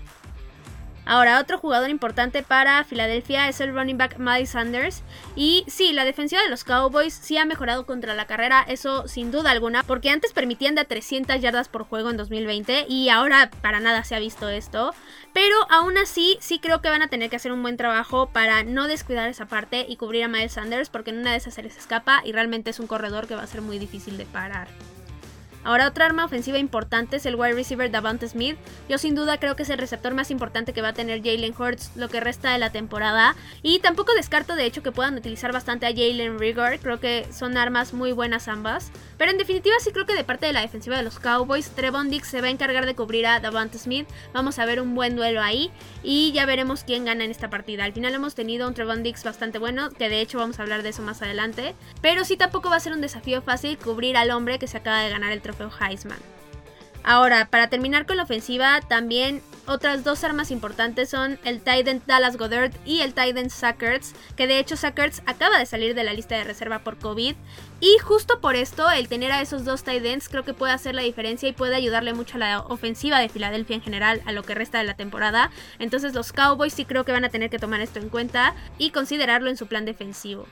Ahora, 1.07 1.39
otro 1.39 1.57
jugador 1.57 1.89
importante 1.89 2.43
para 2.43 2.83
Filadelfia 2.83 3.47
es 3.47 3.61
el 3.61 3.73
running 3.73 3.97
back 3.97 4.17
Miles 4.19 4.49
Sanders. 4.49 5.03
Y 5.37 5.63
sí, 5.67 5.93
la 5.93 6.03
defensiva 6.03 6.41
de 6.41 6.49
los 6.49 6.65
Cowboys 6.65 7.13
sí 7.13 7.37
ha 7.37 7.45
mejorado 7.45 7.85
contra 7.85 8.13
la 8.13 8.27
carrera, 8.27 8.65
eso 8.67 9.07
sin 9.07 9.31
duda 9.31 9.51
alguna, 9.51 9.83
porque 9.83 10.09
antes 10.09 10.33
permitían 10.33 10.75
de 10.75 10.83
300 10.83 11.39
yardas 11.39 11.69
por 11.69 11.85
juego 11.85 12.09
en 12.09 12.17
2020 12.17 12.87
y 12.89 13.07
ahora 13.07 13.49
para 13.61 13.79
nada 13.79 14.03
se 14.03 14.15
ha 14.15 14.19
visto 14.19 14.49
esto. 14.49 14.93
Pero 15.31 15.55
aún 15.69 15.97
así, 15.97 16.37
sí 16.41 16.59
creo 16.59 16.81
que 16.81 16.89
van 16.89 17.01
a 17.01 17.07
tener 17.07 17.29
que 17.29 17.37
hacer 17.37 17.53
un 17.53 17.61
buen 17.61 17.77
trabajo 17.77 18.27
para 18.27 18.63
no 18.63 18.87
descuidar 18.87 19.29
esa 19.29 19.45
parte 19.45 19.85
y 19.87 19.95
cubrir 19.95 20.25
a 20.25 20.27
Miles 20.27 20.53
Sanders, 20.53 20.89
porque 20.89 21.11
en 21.11 21.19
una 21.19 21.31
de 21.31 21.37
esas 21.37 21.53
se 21.53 21.63
les 21.63 21.77
escapa 21.77 22.21
y 22.25 22.33
realmente 22.33 22.71
es 22.71 22.81
un 22.81 22.87
corredor 22.87 23.27
que 23.27 23.35
va 23.35 23.43
a 23.43 23.47
ser 23.47 23.61
muy 23.61 23.79
difícil 23.79 24.17
de 24.17 24.25
parar. 24.25 24.67
Ahora 25.67 25.89
otra 25.89 26.05
arma 26.05 26.23
ofensiva 26.23 26.57
importante 26.59 27.17
es 27.17 27.25
el 27.25 27.35
wide 27.35 27.51
receiver 27.51 27.91
Davante 27.91 28.25
Smith. 28.29 28.55
Yo 28.87 28.97
sin 28.97 29.15
duda 29.15 29.37
creo 29.37 29.57
que 29.57 29.63
es 29.63 29.69
el 29.69 29.77
receptor 29.77 30.13
más 30.13 30.31
importante 30.31 30.71
que 30.71 30.81
va 30.81 30.87
a 30.87 30.93
tener 30.93 31.21
Jalen 31.21 31.53
Hurts 31.59 31.91
lo 31.97 32.07
que 32.07 32.21
resta 32.21 32.53
de 32.53 32.57
la 32.57 32.69
temporada. 32.69 33.35
Y 33.63 33.79
tampoco 33.79 34.13
descarto 34.13 34.55
de 34.55 34.63
hecho 34.63 34.81
que 34.81 34.93
puedan 34.93 35.17
utilizar 35.17 35.51
bastante 35.51 35.85
a 35.85 35.89
Jalen 35.89 36.39
Rigor. 36.39 36.79
Creo 36.79 37.01
que 37.01 37.27
son 37.33 37.57
armas 37.57 37.93
muy 37.93 38.13
buenas 38.13 38.47
ambas. 38.47 38.93
Pero 39.17 39.31
en 39.31 39.37
definitiva 39.37 39.75
sí 39.81 39.91
creo 39.91 40.05
que 40.05 40.15
de 40.15 40.23
parte 40.23 40.45
de 40.45 40.53
la 40.53 40.61
defensiva 40.61 40.95
de 40.95 41.03
los 41.03 41.19
Cowboys, 41.19 41.71
Trevon 41.71 42.09
Dix 42.09 42.29
se 42.29 42.39
va 42.39 42.47
a 42.47 42.51
encargar 42.51 42.85
de 42.85 42.95
cubrir 42.95 43.27
a 43.27 43.41
Davante 43.41 43.77
Smith. 43.77 44.07
Vamos 44.31 44.59
a 44.59 44.65
ver 44.65 44.79
un 44.79 44.95
buen 44.95 45.17
duelo 45.17 45.41
ahí. 45.41 45.69
Y 46.01 46.31
ya 46.31 46.45
veremos 46.45 46.85
quién 46.85 47.03
gana 47.03 47.25
en 47.25 47.31
esta 47.31 47.49
partida. 47.49 47.83
Al 47.83 47.91
final 47.91 48.13
hemos 48.13 48.35
tenido 48.35 48.69
un 48.69 48.73
Trevon 48.73 49.03
Dix 49.03 49.25
bastante 49.25 49.59
bueno. 49.59 49.89
Que 49.89 50.07
de 50.07 50.21
hecho 50.21 50.37
vamos 50.37 50.59
a 50.59 50.61
hablar 50.61 50.81
de 50.81 50.89
eso 50.89 51.01
más 51.01 51.21
adelante. 51.21 51.75
Pero 52.01 52.23
sí 52.23 52.37
tampoco 52.37 52.69
va 52.69 52.77
a 52.77 52.79
ser 52.79 52.93
un 52.93 53.01
desafío 53.01 53.41
fácil 53.41 53.77
cubrir 53.77 54.15
al 54.15 54.31
hombre 54.31 54.59
que 54.59 54.67
se 54.67 54.77
acaba 54.77 55.01
de 55.01 55.09
ganar 55.09 55.33
el 55.33 55.41
trofeo 55.41 55.56
Heisman. 55.79 56.19
Ahora, 57.03 57.47
para 57.49 57.69
terminar 57.69 58.05
con 58.05 58.17
la 58.17 58.23
ofensiva, 58.23 58.81
también 58.81 59.41
otras 59.65 60.03
dos 60.03 60.25
armas 60.25 60.51
importantes 60.51 61.09
son 61.09 61.39
el 61.45 61.61
Titan 61.61 62.01
Dallas 62.05 62.35
Goddard 62.35 62.73
y 62.85 62.99
el 62.99 63.13
Titan 63.13 63.49
Sackerts, 63.49 64.13
que 64.35 64.45
de 64.45 64.59
hecho 64.59 64.75
Sackerts 64.75 65.21
acaba 65.25 65.57
de 65.57 65.65
salir 65.65 65.95
de 65.95 66.03
la 66.03 66.11
lista 66.11 66.35
de 66.35 66.43
reserva 66.43 66.79
por 66.79 66.97
COVID. 66.97 67.35
Y 67.79 67.97
justo 67.99 68.41
por 68.41 68.55
esto, 68.57 68.89
el 68.91 69.07
tener 69.07 69.31
a 69.31 69.41
esos 69.41 69.63
dos 69.63 69.83
Titans 69.83 70.27
creo 70.27 70.43
que 70.43 70.53
puede 70.53 70.73
hacer 70.73 70.95
la 70.95 71.01
diferencia 71.01 71.47
y 71.47 71.53
puede 71.53 71.75
ayudarle 71.75 72.13
mucho 72.13 72.35
a 72.35 72.39
la 72.39 72.59
ofensiva 72.59 73.19
de 73.19 73.29
Filadelfia 73.29 73.75
en 73.75 73.81
general 73.81 74.21
a 74.25 74.33
lo 74.33 74.43
que 74.43 74.55
resta 74.55 74.79
de 74.79 74.83
la 74.83 74.95
temporada. 74.95 75.51
Entonces 75.79 76.13
los 76.13 76.33
Cowboys 76.33 76.73
sí 76.73 76.83
creo 76.83 77.05
que 77.05 77.13
van 77.13 77.23
a 77.23 77.29
tener 77.29 77.49
que 77.49 77.59
tomar 77.59 77.79
esto 77.79 77.99
en 77.99 78.09
cuenta 78.09 78.53
y 78.77 78.91
considerarlo 78.91 79.49
en 79.49 79.55
su 79.55 79.67
plan 79.67 79.85
defensivo. 79.85 80.45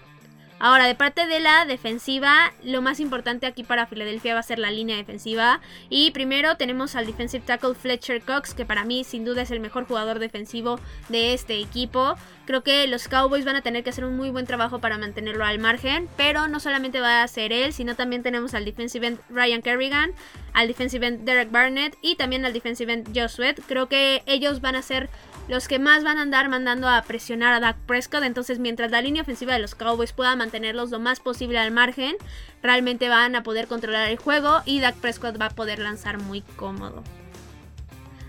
Ahora, 0.58 0.86
de 0.86 0.96
parte 0.96 1.28
de 1.28 1.42
la 1.42 1.66
defensiva, 1.66 2.54
lo 2.64 2.82
más 2.82 3.02
importante 3.02 3.46
aquí 3.46 3.64
para 3.64 3.88
Filadelfia 3.88 4.34
va 4.34 4.40
a 4.40 4.44
ser 4.44 4.58
la 4.58 4.72
línea 4.72 4.96
defensiva. 4.96 5.60
Y 5.90 6.12
primero 6.12 6.56
tenemos 6.56 6.96
al 6.96 7.06
defensive 7.06 7.44
tackle 7.46 7.76
Fletcher 7.76 8.22
Cox, 8.22 8.54
que 8.54 8.66
para 8.66 8.86
mí 8.86 9.04
sin 9.04 9.26
duda 9.26 9.42
es 9.42 9.52
el 9.52 9.60
mejor 9.60 9.86
jugador 9.86 10.20
defensivo 10.20 10.80
de 11.10 11.34
este 11.34 11.60
equipo. 11.60 12.16
Creo 12.46 12.64
que 12.64 12.88
los 12.88 13.08
Cowboys 13.10 13.44
van 13.44 13.58
a 13.58 13.62
tener 13.62 13.84
que 13.84 13.90
hacer 13.90 14.06
un 14.06 14.16
muy 14.16 14.30
buen 14.30 14.46
trabajo 14.46 14.80
para 14.80 14.98
mantenerlo 14.98 15.44
al 15.44 15.60
margen, 15.60 16.08
pero 16.16 16.48
no 16.48 16.60
solamente 16.60 17.02
va 17.02 17.24
a 17.24 17.28
ser 17.28 17.52
él, 17.52 17.74
sino 17.74 17.96
también 17.96 18.24
tenemos 18.24 18.54
al 18.54 18.64
defensive 18.66 19.08
end 19.08 19.20
Ryan 19.30 19.62
Kerrigan, 19.62 20.14
al 20.54 20.68
defensive 20.68 21.06
end 21.06 21.26
Derek 21.26 21.52
Barnett 21.52 21.98
y 22.02 22.16
también 22.16 22.46
al 22.46 22.54
defensive 22.54 22.94
end 22.94 23.10
Joe. 23.14 23.56
Creo 23.68 23.90
que 23.90 24.24
ellos 24.26 24.62
van 24.62 24.76
a 24.76 24.82
ser 24.82 25.10
los 25.48 25.68
que 25.68 25.80
más 25.80 26.04
van 26.04 26.18
a 26.18 26.24
andar 26.24 26.50
mandando 26.50 26.90
a 26.90 27.02
presionar 27.04 27.54
a 27.54 27.60
Dak 27.60 27.78
Prescott. 27.86 28.24
Entonces, 28.24 28.60
mientras 28.60 28.92
la 28.92 29.02
línea 29.02 29.22
ofensiva 29.22 29.54
de 29.54 29.60
los 29.60 29.76
Cowboys 29.76 30.14
pueda 30.14 30.36
mantenerlos 30.36 30.92
lo 30.92 31.00
más 31.00 31.20
posible 31.20 31.60
al 31.60 31.72
margen, 31.72 32.16
realmente 32.64 33.10
van 33.10 33.36
a 33.36 33.44
poder 33.44 33.68
controlar 33.68 34.10
el 34.10 34.18
juego 34.18 34.62
y 34.66 34.80
Dak 34.80 34.96
Prescott 34.96 35.40
va 35.40 35.48
a 35.48 35.50
poder 35.50 35.80
lanzar 35.80 36.18
muy 36.20 36.42
cómodo. 36.42 37.04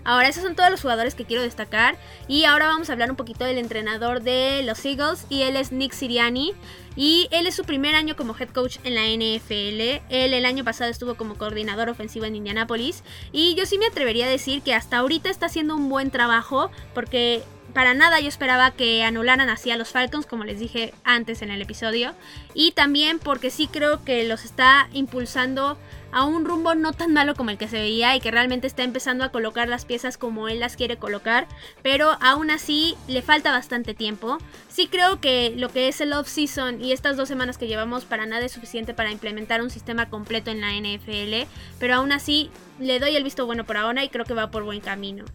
Ahora, 0.07 0.29
esos 0.29 0.41
son 0.41 0.55
todos 0.55 0.71
los 0.71 0.81
jugadores 0.81 1.15
que 1.15 1.25
quiero 1.25 1.43
destacar. 1.43 1.97
Y 2.29 2.45
ahora 2.45 2.67
vamos 2.67 2.89
a 2.89 2.93
hablar 2.93 3.11
un 3.11 3.17
poquito 3.17 3.43
del 3.43 3.57
entrenador 3.57 4.21
de 4.21 4.63
los 4.63 4.85
Eagles. 4.85 5.25
Y 5.27 5.41
él 5.41 5.57
es 5.57 5.73
Nick 5.73 5.91
Siriani. 5.91 6.53
Y 6.95 7.27
él 7.31 7.45
es 7.45 7.55
su 7.55 7.65
primer 7.65 7.93
año 7.93 8.15
como 8.15 8.33
head 8.33 8.47
coach 8.47 8.77
en 8.85 8.95
la 8.95 9.03
NFL. 9.03 10.01
Él 10.09 10.33
el 10.33 10.45
año 10.45 10.63
pasado 10.63 10.89
estuvo 10.89 11.15
como 11.15 11.37
coordinador 11.37 11.89
ofensivo 11.89 12.23
en 12.23 12.37
Indianapolis. 12.37 13.03
Y 13.33 13.53
yo 13.55 13.65
sí 13.65 13.77
me 13.77 13.87
atrevería 13.87 14.27
a 14.27 14.29
decir 14.29 14.61
que 14.61 14.73
hasta 14.73 14.97
ahorita 14.97 15.29
está 15.29 15.47
haciendo 15.47 15.75
un 15.75 15.89
buen 15.89 16.09
trabajo. 16.09 16.71
Porque 16.93 17.43
para 17.73 17.93
nada 17.93 18.19
yo 18.19 18.27
esperaba 18.27 18.71
que 18.71 19.03
anularan 19.03 19.49
así 19.49 19.71
a 19.71 19.77
los 19.77 19.89
Falcons, 19.89 20.25
como 20.25 20.43
les 20.43 20.59
dije 20.59 20.93
antes 21.03 21.41
en 21.41 21.51
el 21.51 21.61
episodio. 21.61 22.13
Y 22.53 22.71
también 22.71 23.19
porque 23.19 23.49
sí 23.49 23.67
creo 23.67 24.03
que 24.03 24.23
los 24.23 24.45
está 24.45 24.89
impulsando 24.93 25.77
a 26.11 26.23
un 26.23 26.45
rumbo 26.45 26.73
no 26.75 26.93
tan 26.93 27.13
malo 27.13 27.35
como 27.35 27.49
el 27.49 27.57
que 27.57 27.67
se 27.67 27.79
veía 27.79 28.15
y 28.15 28.19
que 28.19 28.31
realmente 28.31 28.67
está 28.67 28.83
empezando 28.83 29.23
a 29.23 29.29
colocar 29.29 29.67
las 29.67 29.85
piezas 29.85 30.17
como 30.17 30.47
él 30.47 30.59
las 30.59 30.75
quiere 30.75 30.97
colocar, 30.97 31.47
pero 31.83 32.17
aún 32.21 32.49
así 32.49 32.95
le 33.07 33.21
falta 33.21 33.51
bastante 33.51 33.93
tiempo. 33.93 34.37
Sí 34.69 34.87
creo 34.87 35.19
que 35.19 35.53
lo 35.55 35.69
que 35.69 35.87
es 35.87 36.01
el 36.01 36.13
off-season 36.13 36.83
y 36.83 36.91
estas 36.91 37.17
dos 37.17 37.27
semanas 37.27 37.57
que 37.57 37.67
llevamos 37.67 38.05
para 38.05 38.25
nada 38.25 38.45
es 38.45 38.53
suficiente 38.53 38.93
para 38.93 39.11
implementar 39.11 39.61
un 39.61 39.69
sistema 39.69 40.09
completo 40.09 40.49
en 40.51 40.61
la 40.61 40.71
NFL, 40.71 41.49
pero 41.79 41.95
aún 41.95 42.11
así 42.11 42.49
le 42.79 42.99
doy 42.99 43.15
el 43.15 43.23
visto 43.23 43.45
bueno 43.45 43.65
por 43.65 43.77
ahora 43.77 44.03
y 44.03 44.09
creo 44.09 44.25
que 44.25 44.33
va 44.33 44.49
por 44.49 44.63
buen 44.63 44.79
camino. 44.79 45.25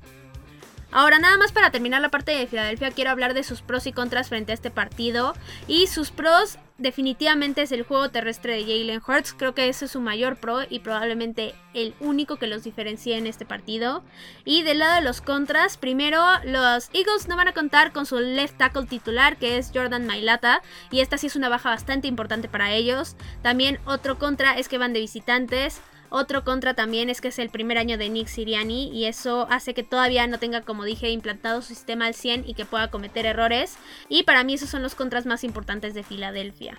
Ahora, 0.93 1.19
nada 1.19 1.39
más 1.39 1.53
para 1.53 1.71
terminar 1.71 2.03
la 2.03 2.11
parte 2.11 2.33
de 2.33 2.47
Filadelfia, 2.47 2.91
quiero 2.91 3.11
hablar 3.11 3.33
de 3.33 3.45
sus 3.45 3.63
pros 3.63 3.87
y 3.87 3.93
contras 3.93 4.29
frente 4.29 4.53
a 4.53 4.55
este 4.55 4.71
partido. 4.71 5.33
Y 5.67 5.87
sus 5.87 6.11
pros 6.11 6.59
definitivamente 6.77 7.63
es 7.63 7.73
el 7.73 7.85
juego 7.85 8.11
terrestre 8.11 8.55
de 8.55 8.63
Jalen 8.63 9.01
Hurts. 9.07 9.33
Creo 9.33 9.55
que 9.55 9.71
ese 9.71 9.87
es 9.87 9.93
su 9.93 10.01
mayor 10.01 10.37
pro 10.37 10.59
y 10.69 10.81
probablemente 10.81 11.55
el 11.73 11.95
único 12.01 12.37
que 12.37 12.47
los 12.47 12.63
diferencie 12.63 13.17
en 13.17 13.27
este 13.27 13.47
partido. 13.47 14.05
Y 14.45 14.65
del 14.65 14.81
lado 14.81 14.97
de 14.97 15.01
los 15.01 15.23
contras, 15.23 15.79
primero 15.79 16.23
los 16.45 16.91
Eagles 16.93 17.27
no 17.27 17.37
van 17.37 17.49
a 17.49 17.55
contar 17.55 17.93
con 17.93 18.05
su 18.05 18.19
left 18.19 18.59
tackle 18.59 18.85
titular 18.85 19.39
que 19.39 19.57
es 19.57 19.71
Jordan 19.75 20.07
Mailata. 20.07 20.61
Y 20.91 21.01
esta 21.01 21.17
sí 21.17 21.29
es 21.29 21.37
una 21.37 21.49
baja 21.49 21.71
bastante 21.71 22.07
importante 22.07 22.51
para 22.51 22.73
ellos. 22.73 23.17
También 23.41 23.79
otro 23.87 24.19
contra 24.19 24.59
es 24.59 24.69
que 24.69 24.77
van 24.77 24.93
de 24.93 25.01
visitantes. 25.01 25.81
Otro 26.15 26.45
contra 26.45 26.75
también 26.75 27.09
es 27.09 27.23
que 27.23 27.29
es 27.29 27.39
el 27.39 27.49
primer 27.49 27.79
año 27.79 27.97
de 27.97 28.11
Nick 28.11 28.27
Siriani 28.27 28.91
y 28.93 29.07
eso 29.07 29.47
hace 29.49 29.73
que 29.73 29.83
todavía 29.83 30.27
no 30.27 30.39
tenga, 30.39 30.61
como 30.61 30.85
dije, 30.85 31.09
implantado 31.09 31.63
su 31.63 31.69
sistema 31.69 32.05
al 32.05 32.13
100 32.13 32.45
y 32.47 32.53
que 32.53 32.67
pueda 32.67 32.91
cometer 32.91 33.25
errores. 33.25 33.79
Y 34.11 34.25
para 34.25 34.45
mí 34.45 34.53
esos 34.53 34.69
son 34.69 34.83
los 34.83 34.95
contras 34.95 35.25
más 35.25 35.43
importantes 35.43 35.95
de 35.95 36.03
Filadelfia. 36.03 36.79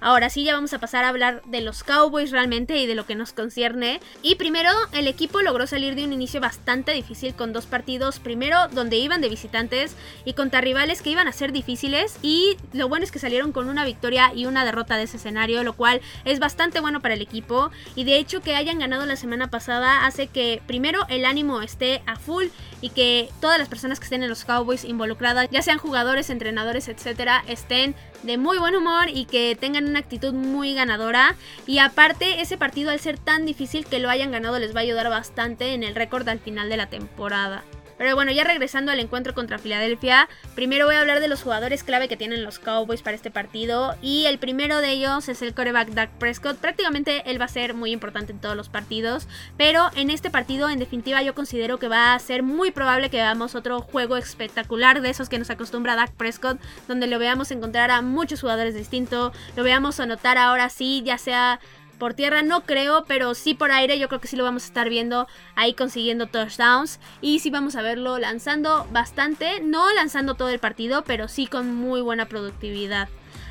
Ahora 0.00 0.30
sí, 0.30 0.44
ya 0.44 0.54
vamos 0.54 0.72
a 0.72 0.78
pasar 0.78 1.04
a 1.04 1.10
hablar 1.10 1.42
de 1.44 1.60
los 1.60 1.84
Cowboys 1.84 2.30
realmente 2.30 2.78
y 2.78 2.86
de 2.86 2.94
lo 2.94 3.04
que 3.04 3.14
nos 3.14 3.32
concierne. 3.32 4.00
Y 4.22 4.36
primero, 4.36 4.70
el 4.92 5.06
equipo 5.06 5.42
logró 5.42 5.66
salir 5.66 5.94
de 5.94 6.04
un 6.04 6.12
inicio 6.12 6.40
bastante 6.40 6.92
difícil 6.92 7.34
con 7.34 7.52
dos 7.52 7.66
partidos. 7.66 8.18
Primero, 8.18 8.68
donde 8.68 8.96
iban 8.96 9.20
de 9.20 9.28
visitantes 9.28 9.94
y 10.24 10.32
contra 10.32 10.62
rivales 10.62 11.02
que 11.02 11.10
iban 11.10 11.28
a 11.28 11.32
ser 11.32 11.52
difíciles. 11.52 12.16
Y 12.22 12.56
lo 12.72 12.88
bueno 12.88 13.04
es 13.04 13.12
que 13.12 13.18
salieron 13.18 13.52
con 13.52 13.68
una 13.68 13.84
victoria 13.84 14.32
y 14.34 14.46
una 14.46 14.64
derrota 14.64 14.96
de 14.96 15.02
ese 15.02 15.18
escenario, 15.18 15.62
lo 15.64 15.74
cual 15.74 16.00
es 16.24 16.38
bastante 16.38 16.80
bueno 16.80 17.00
para 17.00 17.14
el 17.14 17.22
equipo. 17.22 17.70
Y 17.94 18.04
de 18.04 18.16
hecho, 18.16 18.40
que 18.40 18.56
hayan 18.56 18.78
ganado 18.78 19.04
la 19.04 19.16
semana 19.16 19.48
pasada 19.50 20.06
hace 20.06 20.28
que 20.28 20.62
primero 20.66 21.00
el 21.08 21.26
ánimo 21.26 21.60
esté 21.60 22.02
a 22.06 22.16
full 22.16 22.46
y 22.80 22.90
que 22.90 23.28
todas 23.40 23.58
las 23.58 23.68
personas 23.68 24.00
que 24.00 24.04
estén 24.04 24.22
en 24.22 24.30
los 24.30 24.44
Cowboys 24.44 24.84
involucradas, 24.84 25.48
ya 25.50 25.60
sean 25.60 25.78
jugadores, 25.78 26.30
entrenadores, 26.30 26.88
etcétera, 26.88 27.44
estén 27.46 27.94
de 28.22 28.38
muy 28.38 28.58
buen 28.58 28.76
humor 28.76 29.08
y 29.08 29.24
que 29.24 29.56
tengan 29.58 29.89
una 29.90 30.00
actitud 30.00 30.32
muy 30.32 30.74
ganadora. 30.74 31.36
Y 31.66 31.78
aparte, 31.78 32.40
ese 32.40 32.56
partido 32.56 32.90
al 32.90 33.00
ser 33.00 33.18
tan 33.18 33.44
difícil 33.44 33.86
que 33.86 33.98
lo 33.98 34.08
hayan 34.08 34.30
ganado 34.30 34.58
les 34.58 34.74
va 34.74 34.80
a 34.80 34.82
ayudar 34.82 35.10
bastante 35.10 35.74
en 35.74 35.82
el 35.82 35.94
récord 35.94 36.28
al 36.28 36.40
final 36.40 36.68
de 36.68 36.76
la 36.76 36.88
temporada. 36.88 37.64
Pero 38.00 38.14
bueno, 38.14 38.32
ya 38.32 38.44
regresando 38.44 38.90
al 38.92 38.98
encuentro 38.98 39.34
contra 39.34 39.58
Filadelfia, 39.58 40.26
primero 40.54 40.86
voy 40.86 40.94
a 40.94 41.00
hablar 41.00 41.20
de 41.20 41.28
los 41.28 41.42
jugadores 41.42 41.84
clave 41.84 42.08
que 42.08 42.16
tienen 42.16 42.42
los 42.42 42.58
Cowboys 42.58 43.02
para 43.02 43.14
este 43.14 43.30
partido. 43.30 43.94
Y 44.00 44.24
el 44.24 44.38
primero 44.38 44.78
de 44.78 44.88
ellos 44.88 45.28
es 45.28 45.42
el 45.42 45.52
coreback 45.52 45.90
Dak 45.90 46.08
Prescott. 46.12 46.56
Prácticamente 46.56 47.30
él 47.30 47.38
va 47.38 47.44
a 47.44 47.48
ser 47.48 47.74
muy 47.74 47.92
importante 47.92 48.32
en 48.32 48.38
todos 48.38 48.56
los 48.56 48.70
partidos. 48.70 49.28
Pero 49.58 49.90
en 49.96 50.08
este 50.08 50.30
partido, 50.30 50.70
en 50.70 50.78
definitiva, 50.78 51.20
yo 51.20 51.34
considero 51.34 51.78
que 51.78 51.88
va 51.88 52.14
a 52.14 52.18
ser 52.20 52.42
muy 52.42 52.70
probable 52.70 53.10
que 53.10 53.18
veamos 53.18 53.54
otro 53.54 53.82
juego 53.82 54.16
espectacular 54.16 55.02
de 55.02 55.10
esos 55.10 55.28
que 55.28 55.38
nos 55.38 55.50
acostumbra 55.50 55.94
Dak 55.94 56.12
Prescott. 56.12 56.58
Donde 56.88 57.06
lo 57.06 57.18
veamos 57.18 57.50
encontrar 57.50 57.90
a 57.90 58.00
muchos 58.00 58.40
jugadores 58.40 58.74
distintos. 58.74 59.36
Lo 59.56 59.62
veamos 59.62 60.00
anotar 60.00 60.38
ahora 60.38 60.70
sí, 60.70 61.02
ya 61.04 61.18
sea 61.18 61.60
por 62.00 62.14
tierra 62.14 62.42
no 62.42 62.62
creo, 62.62 63.04
pero 63.06 63.34
sí 63.34 63.54
por 63.54 63.70
aire 63.70 64.00
yo 64.00 64.08
creo 64.08 64.20
que 64.20 64.26
sí 64.26 64.34
lo 64.34 64.42
vamos 64.42 64.64
a 64.64 64.66
estar 64.66 64.88
viendo 64.88 65.28
ahí 65.54 65.74
consiguiendo 65.74 66.26
touchdowns. 66.26 66.98
Y 67.20 67.38
sí 67.38 67.50
vamos 67.50 67.76
a 67.76 67.82
verlo 67.82 68.18
lanzando 68.18 68.88
bastante, 68.90 69.60
no 69.60 69.92
lanzando 69.92 70.34
todo 70.34 70.48
el 70.48 70.58
partido, 70.58 71.04
pero 71.04 71.28
sí 71.28 71.46
con 71.46 71.76
muy 71.76 72.00
buena 72.00 72.26
productividad. 72.26 73.08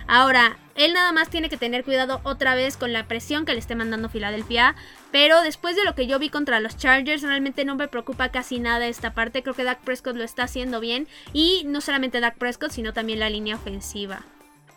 Ahora, 0.08 0.58
él 0.74 0.94
nada 0.94 1.12
más 1.12 1.30
tiene 1.30 1.50
que 1.50 1.58
tener 1.58 1.84
cuidado 1.84 2.20
otra 2.24 2.56
vez 2.56 2.76
con 2.76 2.92
la 2.92 3.08
presión 3.08 3.46
que 3.46 3.54
le 3.54 3.60
esté 3.60 3.76
mandando 3.76 4.10
Filadelfia. 4.10 4.76
Pero 5.12 5.42
después 5.42 5.76
de 5.76 5.84
lo 5.84 5.94
que 5.94 6.08
yo 6.08 6.18
vi 6.18 6.30
contra 6.30 6.60
los 6.60 6.78
Chargers, 6.78 7.22
realmente 7.22 7.64
no 7.64 7.76
me 7.76 7.88
preocupa 7.88 8.30
casi 8.30 8.60
nada 8.60 8.88
esta 8.88 9.14
parte. 9.14 9.44
Creo 9.44 9.54
que 9.54 9.64
Dak 9.64 9.82
Prescott 9.82 10.16
lo 10.16 10.24
está 10.24 10.44
haciendo 10.44 10.80
bien. 10.80 11.08
Y 11.32 11.64
no 11.68 11.80
solamente 11.80 12.20
Dak 12.20 12.38
Prescott, 12.38 12.72
sino 12.72 12.92
también 12.92 13.20
la 13.20 13.30
línea 13.30 13.56
ofensiva. 13.56 14.24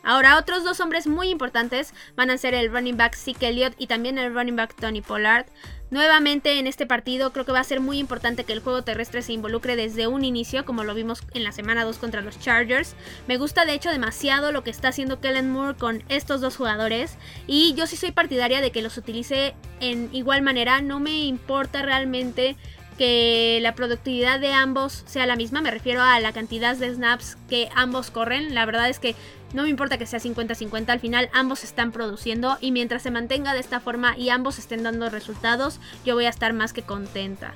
Ahora, 0.03 0.39
otros 0.39 0.65
dos 0.65 0.81
hombres 0.81 1.07
muy 1.07 1.29
importantes 1.29 1.95
van 2.17 2.31
a 2.31 2.39
ser 2.39 2.55
el 2.55 2.71
running 2.71 2.97
back 2.97 3.15
Zeke 3.15 3.49
Elliott 3.49 3.75
y 3.79 3.87
también 3.87 4.19
el 4.19 4.35
running 4.35 4.57
back 4.57 4.75
Tony 4.75 5.01
Pollard. 5.01 5.47
Nuevamente 5.91 6.59
en 6.59 6.67
este 6.67 6.87
partido 6.87 7.35
creo 7.35 7.45
que 7.45 7.53
va 7.53 7.61
a 7.61 7.65
ser 7.65 7.81
muy 7.81 7.99
importante 7.99 8.45
que 8.45 8.55
el 8.55 8.61
juego 8.61 8.83
terrestre 8.83 9.21
se 9.21 9.35
involucre 9.35 9.77
desde 9.77 10.07
un 10.07 10.25
inicio, 10.25 10.65
como 10.65 10.85
lo 10.85 10.95
vimos 10.95 11.21
en 11.35 11.45
la 11.45 11.53
semana 11.53 11.85
2 11.85 11.99
contra 11.99 12.23
los 12.23 12.41
Chargers. 12.41 12.97
Me 13.29 13.37
gusta 13.37 13.67
de 13.67 13.75
hecho 13.75 13.91
demasiado 13.91 14.53
lo 14.53 14.65
que 14.65 14.71
está 14.71 14.89
haciendo 14.89 15.21
Kellen 15.21 15.51
Moore 15.51 15.77
con 15.77 16.03
estos 16.09 16.41
dos 16.41 16.57
jugadores 16.57 17.19
y 17.47 17.75
yo 17.75 17.87
sí 17.87 17.97
soy 17.97 18.11
partidaria 18.11 18.63
de 18.63 18.73
que 18.73 18.81
los 18.81 18.97
utilice 18.97 19.55
en 19.81 20.09
igual 20.15 20.41
manera. 20.41 20.81
No 20.81 20.99
me 20.99 21.25
importa 21.25 21.83
realmente 21.83 22.57
que 22.97 23.59
la 23.63 23.75
productividad 23.75 24.41
de 24.41 24.53
ambos 24.53 25.03
sea 25.07 25.27
la 25.27 25.37
misma, 25.37 25.61
me 25.61 25.71
refiero 25.71 26.03
a 26.03 26.21
la 26.21 26.33
cantidad 26.33 26.77
de 26.77 26.95
snaps 26.95 27.37
que 27.49 27.69
ambos 27.75 28.11
corren, 28.11 28.55
la 28.55 28.67
verdad 28.67 28.89
es 28.89 28.99
que 28.99 29.15
no 29.53 29.65
me 29.65 29.69
importa 29.69 29.99
que 29.99 30.07
sea 30.07 30.19
50-50, 30.19 30.89
al 30.89 31.01
final 31.01 31.29
ambos 31.33 31.65
están 31.65 31.93
produciendo 31.93 32.59
y 32.61 32.73
mientras 32.73 33.03
se 33.03 33.11
mantenga 33.11 33.55
de 33.55 33.61
esta 33.61 33.81
forma 33.81 34.17
y 34.17 34.31
ambos 34.31 34.59
estén 34.59 34.83
dando 34.83 35.11
resultados, 35.11 35.81
yo 36.05 36.15
voy 36.15 36.27
a 36.27 36.31
estar 36.31 36.53
más 36.53 36.73
que 36.73 36.83
contenta. 36.83 37.55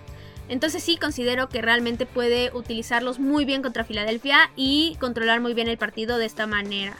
Entonces 0.49 0.83
sí 0.83 0.97
considero 0.97 1.49
que 1.49 1.63
realmente 1.63 2.07
puede 2.07 2.51
utilizarlos 2.55 3.19
muy 3.19 3.45
bien 3.45 3.63
contra 3.63 3.85
Filadelfia 3.85 4.51
y 4.55 4.97
controlar 5.01 5.41
muy 5.41 5.55
bien 5.55 5.69
el 5.69 5.79
partido 5.79 6.19
de 6.19 6.27
esta 6.27 6.47
manera. 6.47 6.97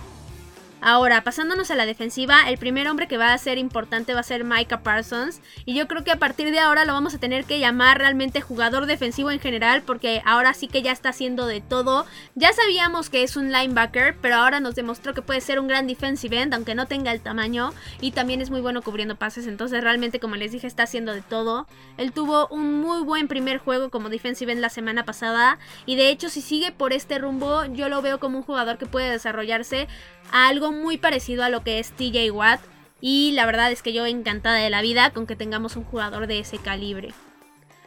Ahora, 0.83 1.25
pasándonos 1.25 1.71
a 1.71 1.75
la 1.75 1.87
defensiva, 1.87 2.49
el 2.49 2.59
primer 2.59 2.87
hombre 2.87 3.09
que 3.09 3.17
va 3.17 3.33
a 3.33 3.39
ser 3.39 3.57
importante 3.57 4.13
va 4.13 4.21
a 4.21 4.23
ser 4.23 4.45
Micah 4.45 4.83
Parsons. 4.83 5.41
Y 5.65 5.75
yo 5.75 5.89
creo 5.89 6.05
que 6.05 6.13
a 6.13 6.19
partir 6.19 6.51
de 6.51 6.59
ahora 6.59 6.85
lo 6.85 6.93
vamos 6.93 7.15
a 7.15 7.19
tener 7.19 7.45
que 7.45 7.59
llamar 7.59 7.99
realmente 7.99 8.43
jugador 8.43 8.85
defensivo 8.85 9.31
en 9.31 9.41
general, 9.41 9.83
porque 9.83 10.23
ahora 10.27 10.53
sí 10.53 10.69
que 10.69 10.83
ya 10.83 10.93
está 10.93 11.09
haciendo 11.09 11.47
de 11.47 11.63
todo. 11.63 12.05
Ya 12.35 12.53
sabíamos 12.53 13.09
que 13.09 13.23
es 13.23 13.37
un 13.37 13.53
linebacker, 13.53 14.17
pero 14.21 14.37
ahora 14.37 14.61
nos 14.61 14.75
demostró 14.75 15.15
que 15.15 15.23
puede 15.23 15.41
ser 15.41 15.59
un 15.59 15.67
gran 15.67 15.87
defensive 15.87 16.41
end, 16.41 16.55
aunque 16.55 16.75
no 16.75 16.87
tenga 16.87 17.11
el 17.11 17.23
tamaño. 17.23 17.73
Y 18.03 18.11
también 18.11 18.43
es 18.43 18.51
muy 18.51 18.61
bueno 18.61 18.83
cubriendo 18.83 19.17
pases, 19.17 19.47
entonces 19.47 19.83
realmente, 19.83 20.21
como 20.21 20.37
les 20.37 20.53
dije, 20.53 20.67
está 20.67 20.83
haciendo 20.83 21.15
de 21.15 21.23
todo. 21.23 21.67
Él 21.97 22.13
tuvo 22.13 22.49
un 22.49 22.81
muy 22.81 23.03
buen 23.03 23.29
primer 23.29 23.59
juego 23.59 23.91
como 23.91 24.11
defensive 24.11 24.53
end 24.53 24.61
la 24.61 24.69
semana 24.69 25.05
pasada. 25.07 25.59
Y 25.87 25.97
de 25.97 26.11
hecho, 26.11 26.29
si 26.29 26.43
sigue 26.43 26.71
por 26.71 26.93
este 26.93 27.19
rumbo, 27.19 27.65
yo 27.65 27.89
lo 27.89 28.03
veo 28.03 28.21
como 28.21 28.39
un 28.39 28.45
jugador 28.45 28.77
que 28.77 28.87
puede 28.87 29.11
desarrollarse 29.11 29.89
a 30.33 30.49
algo 30.49 30.73
muy 30.83 30.99
parecido 30.99 31.45
a 31.45 31.49
lo 31.49 31.63
que 31.63 31.79
es 31.79 31.93
TJ 31.93 32.31
Watt. 32.31 32.61
Y 33.01 33.33
la 33.33 33.47
verdad 33.47 33.71
es 33.71 33.83
que 33.83 33.93
yo 33.93 34.07
encantada 34.07 34.57
de 34.57 34.71
la 34.71 34.83
vida 34.83 35.11
con 35.11 35.27
que 35.27 35.37
tengamos 35.37 35.77
un 35.77 35.85
jugador 35.85 36.27
de 36.27 36.39
ese 36.39 36.59
calibre. 36.59 37.13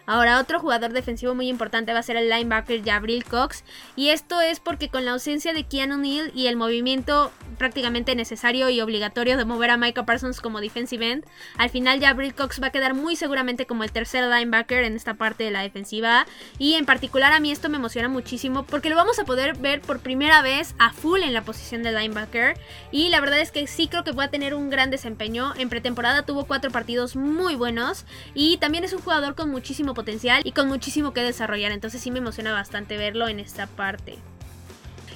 Ahora, 0.05 0.39
otro 0.39 0.59
jugador 0.59 0.91
defensivo 0.91 1.35
muy 1.35 1.49
importante 1.49 1.93
va 1.93 1.99
a 1.99 2.03
ser 2.03 2.15
el 2.15 2.29
linebacker 2.29 2.83
Jabril 2.83 3.23
Cox. 3.23 3.63
Y 3.95 4.09
esto 4.09 4.41
es 4.41 4.59
porque 4.59 4.89
con 4.89 5.05
la 5.05 5.11
ausencia 5.11 5.53
de 5.53 5.65
Keanu 5.65 5.97
Neal 5.97 6.31
y 6.33 6.47
el 6.47 6.55
movimiento 6.55 7.31
prácticamente 7.59 8.15
necesario 8.15 8.69
y 8.71 8.81
obligatorio 8.81 9.37
de 9.37 9.45
mover 9.45 9.69
a 9.69 9.77
Micah 9.77 10.05
Parsons 10.05 10.41
como 10.41 10.61
defensive 10.61 11.11
end. 11.11 11.25
Al 11.57 11.69
final 11.69 11.99
ya 11.99 12.13
Brill 12.15 12.33
Cox 12.33 12.59
va 12.59 12.67
a 12.67 12.71
quedar 12.71 12.95
muy 12.95 13.15
seguramente 13.15 13.67
como 13.67 13.83
el 13.83 13.91
tercer 13.91 14.23
linebacker 14.23 14.83
en 14.83 14.95
esta 14.95 15.13
parte 15.13 15.43
de 15.43 15.51
la 15.51 15.61
defensiva. 15.61 16.25
Y 16.57 16.73
en 16.73 16.87
particular 16.87 17.33
a 17.33 17.39
mí 17.39 17.51
esto 17.51 17.69
me 17.69 17.77
emociona 17.77 18.09
muchísimo 18.09 18.63
porque 18.63 18.89
lo 18.89 18.95
vamos 18.95 19.19
a 19.19 19.25
poder 19.25 19.55
ver 19.57 19.81
por 19.81 19.99
primera 19.99 20.41
vez 20.41 20.73
a 20.79 20.91
full 20.91 21.21
en 21.21 21.33
la 21.33 21.43
posición 21.43 21.83
de 21.83 21.91
linebacker. 21.91 22.57
Y 22.91 23.09
la 23.09 23.21
verdad 23.21 23.39
es 23.39 23.51
que 23.51 23.67
sí 23.67 23.87
creo 23.87 24.03
que 24.03 24.13
va 24.13 24.23
a 24.23 24.31
tener 24.31 24.55
un 24.55 24.69
gran 24.69 24.89
desempeño. 24.89 25.53
En 25.57 25.69
pretemporada 25.69 26.23
tuvo 26.23 26.45
cuatro 26.45 26.71
partidos 26.71 27.15
muy 27.15 27.55
buenos. 27.55 28.05
Y 28.33 28.57
también 28.57 28.83
es 28.83 28.93
un 28.93 29.01
jugador 29.01 29.35
con 29.35 29.51
muchísimo 29.51 29.93
potencial 29.93 30.41
y 30.45 30.53
con 30.53 30.67
muchísimo 30.67 31.13
que 31.13 31.21
desarrollar. 31.21 31.71
Entonces 31.71 32.01
sí 32.01 32.09
me 32.09 32.19
emociona 32.19 32.53
bastante 32.53 32.97
verlo 32.97 33.27
en 33.27 33.39
esta 33.39 33.67
parte. 33.67 34.17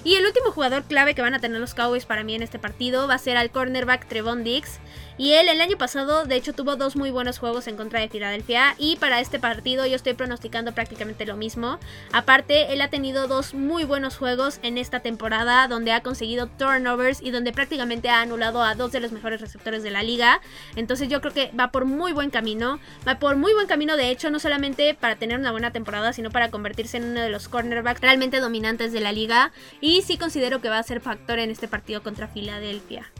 Y 0.03 0.15
el 0.15 0.25
último 0.25 0.51
jugador 0.51 0.83
clave 0.83 1.15
que 1.15 1.21
van 1.21 1.33
a 1.33 1.39
tener 1.39 1.61
los 1.61 1.73
Cowboys 1.73 2.05
para 2.05 2.23
mí 2.23 2.35
en 2.35 2.43
este 2.43 2.59
partido 2.59 3.07
va 3.07 3.13
a 3.13 3.19
ser 3.19 3.37
al 3.37 3.51
cornerback 3.51 4.07
Trevon 4.07 4.43
Diggs. 4.43 4.79
Y 5.17 5.33
él 5.33 5.47
el 5.47 5.61
año 5.61 5.77
pasado, 5.77 6.25
de 6.25 6.35
hecho, 6.35 6.53
tuvo 6.53 6.75
dos 6.75 6.95
muy 6.95 7.11
buenos 7.11 7.37
juegos 7.37 7.67
en 7.67 7.77
contra 7.77 7.99
de 7.99 8.09
Filadelfia. 8.09 8.75
Y 8.79 8.95
para 8.95 9.19
este 9.19 9.39
partido 9.39 9.85
yo 9.85 9.95
estoy 9.95 10.13
pronosticando 10.13 10.73
prácticamente 10.73 11.25
lo 11.25 11.37
mismo. 11.37 11.79
Aparte, 12.11 12.73
él 12.73 12.81
ha 12.81 12.89
tenido 12.89 13.27
dos 13.27 13.53
muy 13.53 13.83
buenos 13.83 14.17
juegos 14.17 14.59
en 14.63 14.77
esta 14.77 15.01
temporada 15.01 15.67
donde 15.67 15.91
ha 15.91 16.01
conseguido 16.01 16.47
turnovers 16.47 17.21
y 17.21 17.31
donde 17.31 17.53
prácticamente 17.53 18.09
ha 18.09 18.21
anulado 18.21 18.63
a 18.63 18.75
dos 18.75 18.91
de 18.91 18.99
los 18.99 19.11
mejores 19.11 19.39
receptores 19.39 19.83
de 19.83 19.91
la 19.91 20.01
liga. 20.01 20.41
Entonces 20.75 21.09
yo 21.09 21.21
creo 21.21 21.33
que 21.33 21.51
va 21.57 21.71
por 21.71 21.85
muy 21.85 22.11
buen 22.11 22.31
camino. 22.31 22.79
Va 23.07 23.19
por 23.19 23.35
muy 23.35 23.53
buen 23.53 23.67
camino, 23.67 23.95
de 23.95 24.09
hecho, 24.09 24.31
no 24.31 24.39
solamente 24.39 24.95
para 24.95 25.15
tener 25.15 25.37
una 25.37 25.51
buena 25.51 25.71
temporada, 25.71 26.11
sino 26.11 26.31
para 26.31 26.49
convertirse 26.49 26.97
en 26.97 27.11
uno 27.11 27.21
de 27.21 27.29
los 27.29 27.47
cornerbacks 27.47 28.01
realmente 28.01 28.39
dominantes 28.39 28.91
de 28.91 28.99
la 28.99 29.11
liga. 29.11 29.51
Y 29.79 29.92
sí 30.01 30.17
considero 30.17 30.61
que 30.61 30.69
va 30.69 30.79
a 30.79 30.83
ser 30.83 31.01
factor 31.01 31.39
en 31.39 31.51
este 31.51 31.67
partido 31.67 32.01
contra 32.03 32.27
Filadelfia. 32.27 33.11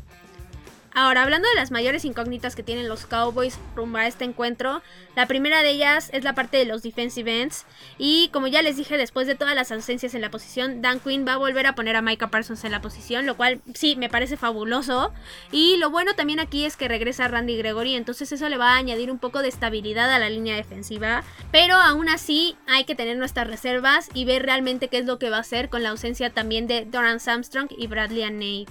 Ahora, 0.96 1.24
hablando 1.24 1.50
de 1.50 1.56
las 1.56 1.72
mayores 1.72 2.06
incógnitas 2.06 2.56
que 2.56 2.62
tienen 2.62 2.88
los 2.88 3.08
Cowboys 3.08 3.58
rumbo 3.76 3.98
a 3.98 4.06
este 4.06 4.26
encuentro, 4.26 4.84
la 5.16 5.26
primera 5.26 5.64
de 5.64 5.72
ellas 5.72 6.10
es 6.14 6.24
la 6.24 6.36
parte 6.36 6.58
de 6.58 6.66
los 6.66 6.84
defensive 6.84 7.42
ends. 7.42 7.66
Y 7.98 8.30
como 8.30 8.46
ya 8.46 8.62
les 8.62 8.78
dije, 8.78 8.98
después 8.98 9.26
de 9.26 9.34
todas 9.34 9.56
las 9.56 9.72
ausencias 9.72 10.14
en 10.14 10.22
la 10.22 10.30
posición, 10.30 10.84
Dan 10.84 11.00
Quinn 11.00 11.26
va 11.28 11.34
a 11.34 11.38
volver 11.38 11.66
a 11.66 11.74
poner 11.74 11.96
a 11.96 12.04
Micah 12.04 12.30
Parsons 12.30 12.64
en 12.64 12.72
la 12.72 12.82
posición, 12.82 13.26
lo 13.26 13.36
cual 13.36 13.62
sí 13.74 13.96
me 13.96 14.10
parece 14.10 14.38
fabuloso. 14.38 15.12
Y 15.52 15.78
lo 15.78 15.90
bueno 15.90 16.14
también 16.14 16.40
aquí 16.40 16.66
es 16.66 16.78
que 16.78 16.88
regresa 16.88 17.28
Randy 17.28 17.58
Gregory, 17.58 17.96
entonces 17.96 18.32
eso 18.32 18.48
le 18.48 18.58
va 18.58 18.74
a 18.74 18.78
añadir 18.78 19.10
un 19.10 19.18
poco 19.18 19.42
de 19.42 19.48
estabilidad 19.48 20.12
a 20.12 20.20
la 20.20 20.30
línea 20.30 20.56
defensiva. 20.56 21.24
Pero 21.52 21.76
aún 21.76 22.08
así 22.08 22.56
hay 22.68 22.84
que 22.86 22.94
tener 22.96 23.18
nuestras 23.18 23.48
reservas 23.48 24.10
y 24.14 24.26
ver 24.26 24.44
realmente 24.44 24.90
qué 24.90 25.00
es 25.00 25.06
lo 25.06 25.18
que 25.18 25.32
va 25.32 25.38
a 25.38 25.42
hacer 25.42 25.70
con 25.70 25.82
la 25.82 25.90
ausencia 25.90 26.30
también 26.30 26.68
de 26.68 26.86
Doran 26.86 27.18
Armstrong 27.26 27.70
y 27.76 27.88
Bradley 27.88 28.24
Aney. 28.24 28.68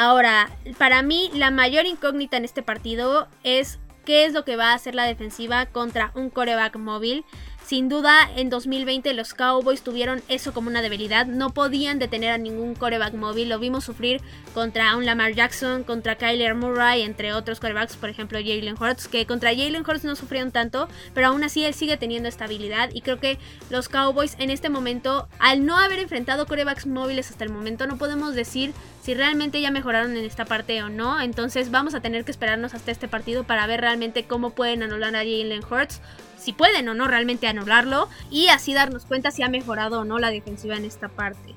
Ahora, 0.00 0.48
para 0.78 1.02
mí 1.02 1.30
la 1.34 1.50
mayor 1.50 1.84
incógnita 1.84 2.38
en 2.38 2.46
este 2.46 2.62
partido 2.62 3.28
es 3.44 3.78
qué 4.06 4.24
es 4.24 4.32
lo 4.32 4.46
que 4.46 4.56
va 4.56 4.70
a 4.70 4.74
hacer 4.74 4.94
la 4.94 5.04
defensiva 5.04 5.66
contra 5.66 6.10
un 6.14 6.30
coreback 6.30 6.76
móvil. 6.76 7.22
Sin 7.70 7.88
duda, 7.88 8.28
en 8.34 8.50
2020 8.50 9.14
los 9.14 9.32
Cowboys 9.32 9.82
tuvieron 9.82 10.24
eso 10.26 10.52
como 10.52 10.68
una 10.68 10.82
debilidad. 10.82 11.26
No 11.26 11.50
podían 11.50 12.00
detener 12.00 12.32
a 12.32 12.36
ningún 12.36 12.74
coreback 12.74 13.14
móvil. 13.14 13.48
Lo 13.48 13.60
vimos 13.60 13.84
sufrir 13.84 14.20
contra 14.54 14.96
un 14.96 15.06
Lamar 15.06 15.34
Jackson, 15.34 15.84
contra 15.84 16.16
Kyler 16.16 16.56
Murray, 16.56 17.02
entre 17.02 17.32
otros 17.32 17.60
corebacks, 17.60 17.94
por 17.94 18.08
ejemplo 18.08 18.40
Jalen 18.40 18.74
Hurts, 18.74 19.06
que 19.06 19.24
contra 19.24 19.54
Jalen 19.54 19.84
Hurts 19.88 20.02
no 20.02 20.16
sufrieron 20.16 20.50
tanto, 20.50 20.88
pero 21.14 21.28
aún 21.28 21.44
así 21.44 21.64
él 21.64 21.72
sigue 21.72 21.96
teniendo 21.96 22.28
estabilidad. 22.28 22.90
Y 22.92 23.02
creo 23.02 23.20
que 23.20 23.38
los 23.70 23.88
Cowboys 23.88 24.34
en 24.40 24.50
este 24.50 24.68
momento, 24.68 25.28
al 25.38 25.64
no 25.64 25.78
haber 25.78 26.00
enfrentado 26.00 26.48
corebacks 26.48 26.88
móviles 26.88 27.30
hasta 27.30 27.44
el 27.44 27.50
momento, 27.50 27.86
no 27.86 27.98
podemos 27.98 28.34
decir 28.34 28.72
si 29.00 29.14
realmente 29.14 29.60
ya 29.60 29.70
mejoraron 29.70 30.16
en 30.16 30.24
esta 30.24 30.44
parte 30.44 30.82
o 30.82 30.88
no. 30.88 31.20
Entonces 31.20 31.70
vamos 31.70 31.94
a 31.94 32.00
tener 32.00 32.24
que 32.24 32.32
esperarnos 32.32 32.74
hasta 32.74 32.90
este 32.90 33.06
partido 33.06 33.44
para 33.44 33.68
ver 33.68 33.80
realmente 33.80 34.24
cómo 34.24 34.50
pueden 34.50 34.82
anular 34.82 35.14
a 35.14 35.18
Jalen 35.18 35.62
Hurts 35.70 36.00
si 36.40 36.52
pueden 36.52 36.88
o 36.88 36.94
no 36.94 37.06
realmente 37.06 37.46
anularlo 37.46 38.08
y 38.30 38.48
así 38.48 38.74
darnos 38.74 39.04
cuenta 39.04 39.30
si 39.30 39.42
ha 39.42 39.48
mejorado 39.48 40.00
o 40.00 40.04
no 40.04 40.18
la 40.18 40.30
defensiva 40.30 40.76
en 40.76 40.84
esta 40.84 41.08
parte. 41.08 41.54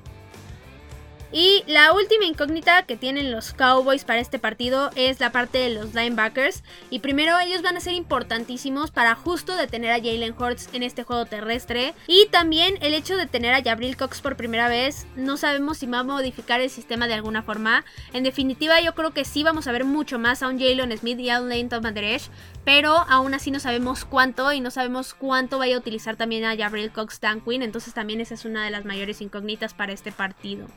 Y 1.36 1.64
la 1.66 1.92
última 1.92 2.26
incógnita 2.26 2.84
que 2.84 2.96
tienen 2.96 3.32
los 3.32 3.54
Cowboys 3.54 4.04
para 4.04 4.20
este 4.20 4.38
partido 4.38 4.92
es 4.94 5.18
la 5.18 5.32
parte 5.32 5.58
de 5.58 5.70
los 5.70 5.92
linebackers. 5.92 6.62
Y 6.90 7.00
primero 7.00 7.36
ellos 7.40 7.60
van 7.60 7.76
a 7.76 7.80
ser 7.80 7.94
importantísimos 7.94 8.92
para 8.92 9.16
justo 9.16 9.56
detener 9.56 9.90
a 9.90 9.96
Jalen 9.96 10.36
Hurts 10.38 10.68
en 10.72 10.84
este 10.84 11.02
juego 11.02 11.26
terrestre. 11.26 11.92
Y 12.06 12.28
también 12.28 12.78
el 12.82 12.94
hecho 12.94 13.16
de 13.16 13.26
tener 13.26 13.52
a 13.52 13.64
Jabril 13.64 13.96
Cox 13.96 14.20
por 14.20 14.36
primera 14.36 14.68
vez. 14.68 15.08
No 15.16 15.36
sabemos 15.36 15.78
si 15.78 15.86
va 15.86 15.98
a 15.98 16.04
modificar 16.04 16.60
el 16.60 16.70
sistema 16.70 17.08
de 17.08 17.14
alguna 17.14 17.42
forma. 17.42 17.84
En 18.12 18.22
definitiva 18.22 18.80
yo 18.80 18.94
creo 18.94 19.10
que 19.10 19.24
sí 19.24 19.42
vamos 19.42 19.66
a 19.66 19.72
ver 19.72 19.84
mucho 19.84 20.20
más 20.20 20.40
a 20.44 20.46
un 20.46 20.60
Jalen 20.60 20.96
Smith 20.96 21.18
y 21.18 21.30
a 21.30 21.40
un 21.40 21.48
Lane 21.48 21.64
Tomaderesh. 21.64 22.30
Pero 22.64 22.92
aún 23.08 23.34
así 23.34 23.50
no 23.50 23.58
sabemos 23.58 24.04
cuánto 24.04 24.52
y 24.52 24.60
no 24.60 24.70
sabemos 24.70 25.14
cuánto 25.14 25.58
vaya 25.58 25.74
a 25.74 25.80
utilizar 25.80 26.14
también 26.14 26.44
a 26.44 26.56
Jabril 26.56 26.92
Cox 26.92 27.20
Dan 27.20 27.40
Quinn. 27.40 27.62
Entonces 27.62 27.92
también 27.92 28.20
esa 28.20 28.34
es 28.34 28.44
una 28.44 28.64
de 28.64 28.70
las 28.70 28.84
mayores 28.84 29.20
incógnitas 29.20 29.74
para 29.74 29.92
este 29.92 30.12
partido. 30.12 30.68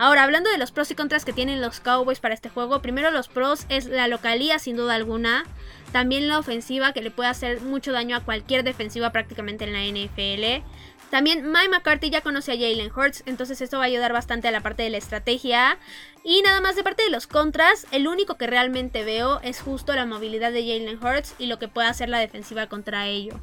Ahora, 0.00 0.22
hablando 0.22 0.48
de 0.48 0.58
los 0.58 0.70
pros 0.70 0.92
y 0.92 0.94
contras 0.94 1.24
que 1.24 1.32
tienen 1.32 1.60
los 1.60 1.80
Cowboys 1.80 2.20
para 2.20 2.32
este 2.32 2.48
juego, 2.48 2.80
primero 2.80 3.10
los 3.10 3.26
pros 3.26 3.66
es 3.68 3.86
la 3.86 4.06
localía 4.06 4.60
sin 4.60 4.76
duda 4.76 4.94
alguna, 4.94 5.44
también 5.90 6.28
la 6.28 6.38
ofensiva 6.38 6.92
que 6.92 7.02
le 7.02 7.10
puede 7.10 7.28
hacer 7.28 7.60
mucho 7.62 7.90
daño 7.90 8.16
a 8.16 8.20
cualquier 8.20 8.62
defensiva 8.62 9.10
prácticamente 9.10 9.64
en 9.64 9.72
la 9.72 9.82
NFL. 9.82 10.64
También 11.10 11.50
Mike 11.50 11.70
McCarthy 11.70 12.10
ya 12.10 12.20
conoce 12.20 12.52
a 12.52 12.54
Jalen 12.54 12.92
Hurts, 12.94 13.24
entonces 13.26 13.60
esto 13.60 13.78
va 13.78 13.84
a 13.84 13.86
ayudar 13.86 14.12
bastante 14.12 14.46
a 14.46 14.52
la 14.52 14.60
parte 14.60 14.84
de 14.84 14.90
la 14.90 14.98
estrategia. 14.98 15.78
Y 16.22 16.42
nada 16.42 16.60
más 16.60 16.76
de 16.76 16.84
parte 16.84 17.02
de 17.02 17.10
los 17.10 17.26
contras, 17.26 17.86
el 17.90 18.06
único 18.06 18.36
que 18.36 18.46
realmente 18.46 19.02
veo 19.02 19.40
es 19.42 19.60
justo 19.60 19.96
la 19.96 20.06
movilidad 20.06 20.52
de 20.52 20.62
Jalen 20.62 21.04
Hurts 21.04 21.34
y 21.40 21.46
lo 21.46 21.58
que 21.58 21.66
puede 21.66 21.88
hacer 21.88 22.08
la 22.08 22.20
defensiva 22.20 22.68
contra 22.68 23.08
ello. 23.08 23.40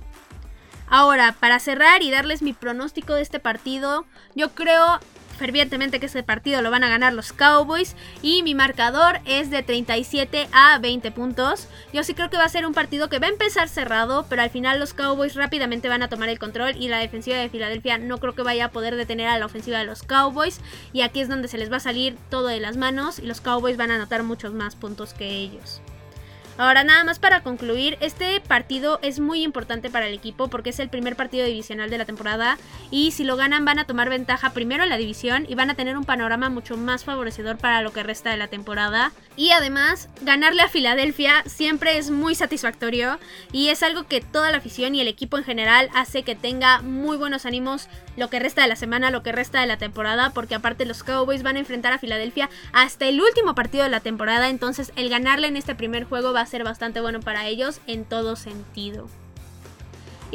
Ahora, 0.87 1.35
para 1.37 1.59
cerrar 1.59 2.01
y 2.01 2.11
darles 2.11 2.41
mi 2.41 2.53
pronóstico 2.53 3.13
de 3.13 3.23
este 3.23 3.39
partido, 3.39 4.05
yo 4.35 4.51
creo 4.51 4.99
fervientemente 5.35 5.99
que 5.99 6.05
este 6.05 6.23
partido 6.23 6.61
lo 6.61 6.71
van 6.71 6.83
a 6.83 6.89
ganar 6.89 7.13
los 7.13 7.33
Cowboys 7.33 7.95
y 8.21 8.43
mi 8.43 8.55
marcador 8.55 9.19
es 9.25 9.49
de 9.49 9.63
37 9.63 10.47
a 10.51 10.79
20 10.79 11.11
puntos. 11.11 11.67
Yo 11.93 12.03
sí 12.03 12.13
creo 12.13 12.29
que 12.29 12.37
va 12.37 12.45
a 12.45 12.49
ser 12.49 12.65
un 12.65 12.73
partido 12.73 13.09
que 13.09 13.19
va 13.19 13.27
a 13.27 13.31
empezar 13.31 13.69
cerrado, 13.69 14.25
pero 14.29 14.41
al 14.41 14.49
final 14.49 14.79
los 14.79 14.93
Cowboys 14.93 15.35
rápidamente 15.35 15.89
van 15.89 16.03
a 16.03 16.09
tomar 16.09 16.29
el 16.29 16.39
control 16.39 16.75
y 16.77 16.87
la 16.87 16.99
defensiva 16.99 17.37
de 17.37 17.49
Filadelfia 17.49 17.97
no 17.97 18.17
creo 18.17 18.35
que 18.35 18.43
vaya 18.43 18.65
a 18.65 18.71
poder 18.71 18.95
detener 18.95 19.27
a 19.27 19.37
la 19.37 19.45
ofensiva 19.45 19.79
de 19.79 19.85
los 19.85 20.03
Cowboys 20.03 20.59
y 20.93 21.01
aquí 21.01 21.19
es 21.19 21.29
donde 21.29 21.47
se 21.47 21.57
les 21.57 21.71
va 21.71 21.77
a 21.77 21.81
salir 21.81 22.17
todo 22.29 22.47
de 22.47 22.59
las 22.59 22.77
manos 22.77 23.19
y 23.19 23.25
los 23.25 23.41
Cowboys 23.41 23.77
van 23.77 23.91
a 23.91 23.95
anotar 23.95 24.23
muchos 24.23 24.53
más 24.53 24.75
puntos 24.75 25.13
que 25.13 25.27
ellos. 25.27 25.81
Ahora 26.57 26.85
nada 26.85 27.03
más 27.03 27.19
para 27.19 27.43
concluir, 27.43 27.97
este 27.99 28.39
partido 28.39 28.99
es 29.01 29.19
muy 29.19 29.43
importante 29.43 29.89
para 29.89 30.07
el 30.07 30.13
equipo 30.13 30.47
porque 30.47 30.69
es 30.69 30.79
el 30.79 30.87
primer 30.87 31.17
partido 31.17 31.45
divisional 31.45 31.89
de 31.89 31.97
la 31.97 32.05
temporada 32.05 32.57
y 32.91 33.11
si 33.11 33.25
lo 33.25 33.35
ganan 33.35 33.65
van 33.65 33.77
a 33.77 33.85
tomar 33.85 34.09
ventaja 34.09 34.51
primero 34.51 34.83
en 34.83 34.89
la 34.89 34.95
división 34.95 35.45
y 35.49 35.55
van 35.55 35.69
a 35.69 35.75
tener 35.75 35.97
un 35.97 36.05
panorama 36.05 36.49
mucho 36.49 36.77
más 36.77 37.03
favorecedor 37.03 37.57
para 37.57 37.81
lo 37.81 37.91
que 37.91 38.03
resta 38.03 38.29
de 38.29 38.37
la 38.37 38.47
temporada. 38.47 39.11
Y 39.35 39.51
además, 39.51 40.07
ganarle 40.21 40.61
a 40.61 40.69
Filadelfia 40.69 41.43
siempre 41.45 41.97
es 41.97 42.09
muy 42.09 42.35
satisfactorio 42.35 43.19
y 43.51 43.67
es 43.67 43.83
algo 43.83 44.07
que 44.07 44.21
toda 44.21 44.49
la 44.49 44.57
afición 44.57 44.95
y 44.95 45.01
el 45.01 45.09
equipo 45.09 45.37
en 45.37 45.43
general 45.43 45.89
hace 45.93 46.23
que 46.23 46.35
tenga 46.35 46.81
muy 46.81 47.17
buenos 47.17 47.45
ánimos 47.45 47.89
lo 48.15 48.29
que 48.29 48.39
resta 48.39 48.61
de 48.61 48.69
la 48.69 48.77
semana, 48.77 49.11
lo 49.11 49.23
que 49.23 49.33
resta 49.33 49.59
de 49.59 49.67
la 49.67 49.77
temporada, 49.77 50.29
porque 50.29 50.55
aparte 50.55 50.85
los 50.85 51.03
Cowboys 51.03 51.43
van 51.43 51.57
a 51.57 51.59
enfrentar 51.59 51.91
a 51.91 51.99
Filadelfia 51.99 52.49
hasta 52.71 53.07
el 53.07 53.19
último 53.19 53.55
partido 53.55 53.83
de 53.83 53.89
la 53.89 53.99
temporada, 53.99 54.47
entonces 54.47 54.93
el 54.95 55.09
ganarle 55.09 55.47
en 55.47 55.57
este 55.57 55.75
primer 55.75 56.05
juego 56.05 56.31
ser 56.45 56.63
bastante 56.63 57.01
bueno 57.01 57.19
para 57.19 57.47
ellos 57.47 57.79
en 57.87 58.05
todo 58.05 58.35
sentido. 58.35 59.07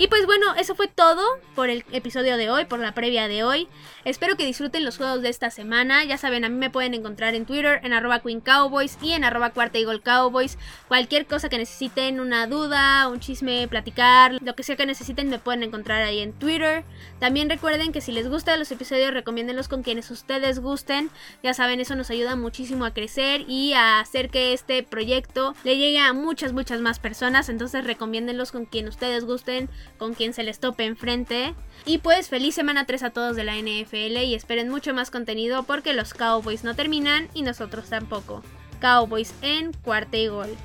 Y 0.01 0.07
pues 0.07 0.25
bueno, 0.25 0.55
eso 0.55 0.75
fue 0.75 0.89
todo 0.89 1.23
por 1.55 1.69
el 1.69 1.85
episodio 1.93 2.39
de 2.39 2.49
hoy, 2.49 2.65
por 2.65 2.79
la 2.79 2.95
previa 2.95 3.29
de 3.29 3.45
hoy. 3.45 3.69
Espero 4.07 4.35
que 4.35 4.47
disfruten 4.47 4.83
los 4.83 4.97
juegos 4.97 5.21
de 5.21 5.29
esta 5.29 5.51
semana. 5.51 6.05
Ya 6.05 6.17
saben, 6.17 6.43
a 6.47 6.49
mí 6.49 6.57
me 6.57 6.71
pueden 6.71 6.95
encontrar 6.95 7.35
en 7.35 7.45
Twitter, 7.45 7.81
en 7.83 7.93
arroba 7.93 8.21
Queen 8.21 8.41
Cowboys 8.41 8.97
y 9.03 9.13
en 9.13 9.25
arroba 9.25 9.51
Cuarta 9.51 9.77
Eagle 9.77 10.01
Cowboys. 10.01 10.57
Cualquier 10.89 11.27
cosa 11.27 11.51
que 11.51 11.59
necesiten, 11.59 12.19
una 12.19 12.47
duda, 12.47 13.09
un 13.09 13.21
chisme, 13.21 13.69
platicar, 13.69 14.39
lo 14.43 14.55
que 14.55 14.63
sea 14.63 14.77
que 14.77 14.87
necesiten, 14.87 15.29
me 15.29 15.39
pueden 15.39 15.65
encontrar 15.65 16.01
ahí 16.01 16.21
en 16.21 16.33
Twitter. 16.33 16.83
También 17.19 17.51
recuerden 17.51 17.93
que 17.93 18.01
si 18.01 18.11
les 18.11 18.27
gustan 18.27 18.59
los 18.59 18.73
episodios, 18.73 19.13
recomiéndenlos 19.13 19.69
con 19.69 19.83
quienes 19.83 20.11
ustedes 20.11 20.61
gusten. 20.61 21.11
Ya 21.43 21.53
saben, 21.53 21.79
eso 21.79 21.95
nos 21.95 22.09
ayuda 22.09 22.37
muchísimo 22.37 22.87
a 22.87 22.95
crecer 22.95 23.45
y 23.47 23.75
a 23.75 24.01
hacer 24.01 24.31
que 24.31 24.55
este 24.55 24.83
proyecto 24.83 25.55
le 25.63 25.77
llegue 25.77 25.99
a 25.99 26.15
muchas, 26.15 26.55
muchas 26.55 26.81
más 26.81 26.99
personas. 26.99 27.51
Entonces 27.51 27.85
recomiéndenlos 27.85 28.51
con 28.51 28.65
quien 28.65 28.89
ustedes 28.89 29.27
gusten 29.27 29.69
con 29.98 30.14
quien 30.14 30.33
se 30.33 30.42
les 30.42 30.59
tope 30.61 30.85
enfrente. 30.85 31.55
Y 31.87 31.98
pues 31.98 32.29
feliz 32.29 32.55
semana 32.55 32.87
3 32.87 33.03
a 33.05 33.11
todos 33.11 33.37
de 33.37 33.44
la 33.44 33.57
NFL 33.57 34.18
y 34.18 34.35
esperen 34.35 34.68
mucho 34.68 34.94
más 34.94 35.11
contenido 35.11 35.62
porque 35.64 35.94
los 35.94 36.14
Cowboys 36.14 36.64
no 36.64 36.74
terminan 36.74 37.29
y 37.35 37.42
nosotros 37.42 37.88
tampoco. 37.88 38.42
Cowboys 38.81 39.35
en 39.42 39.72
cuarta 39.72 40.16
y 40.16 40.29
gol. 40.29 40.57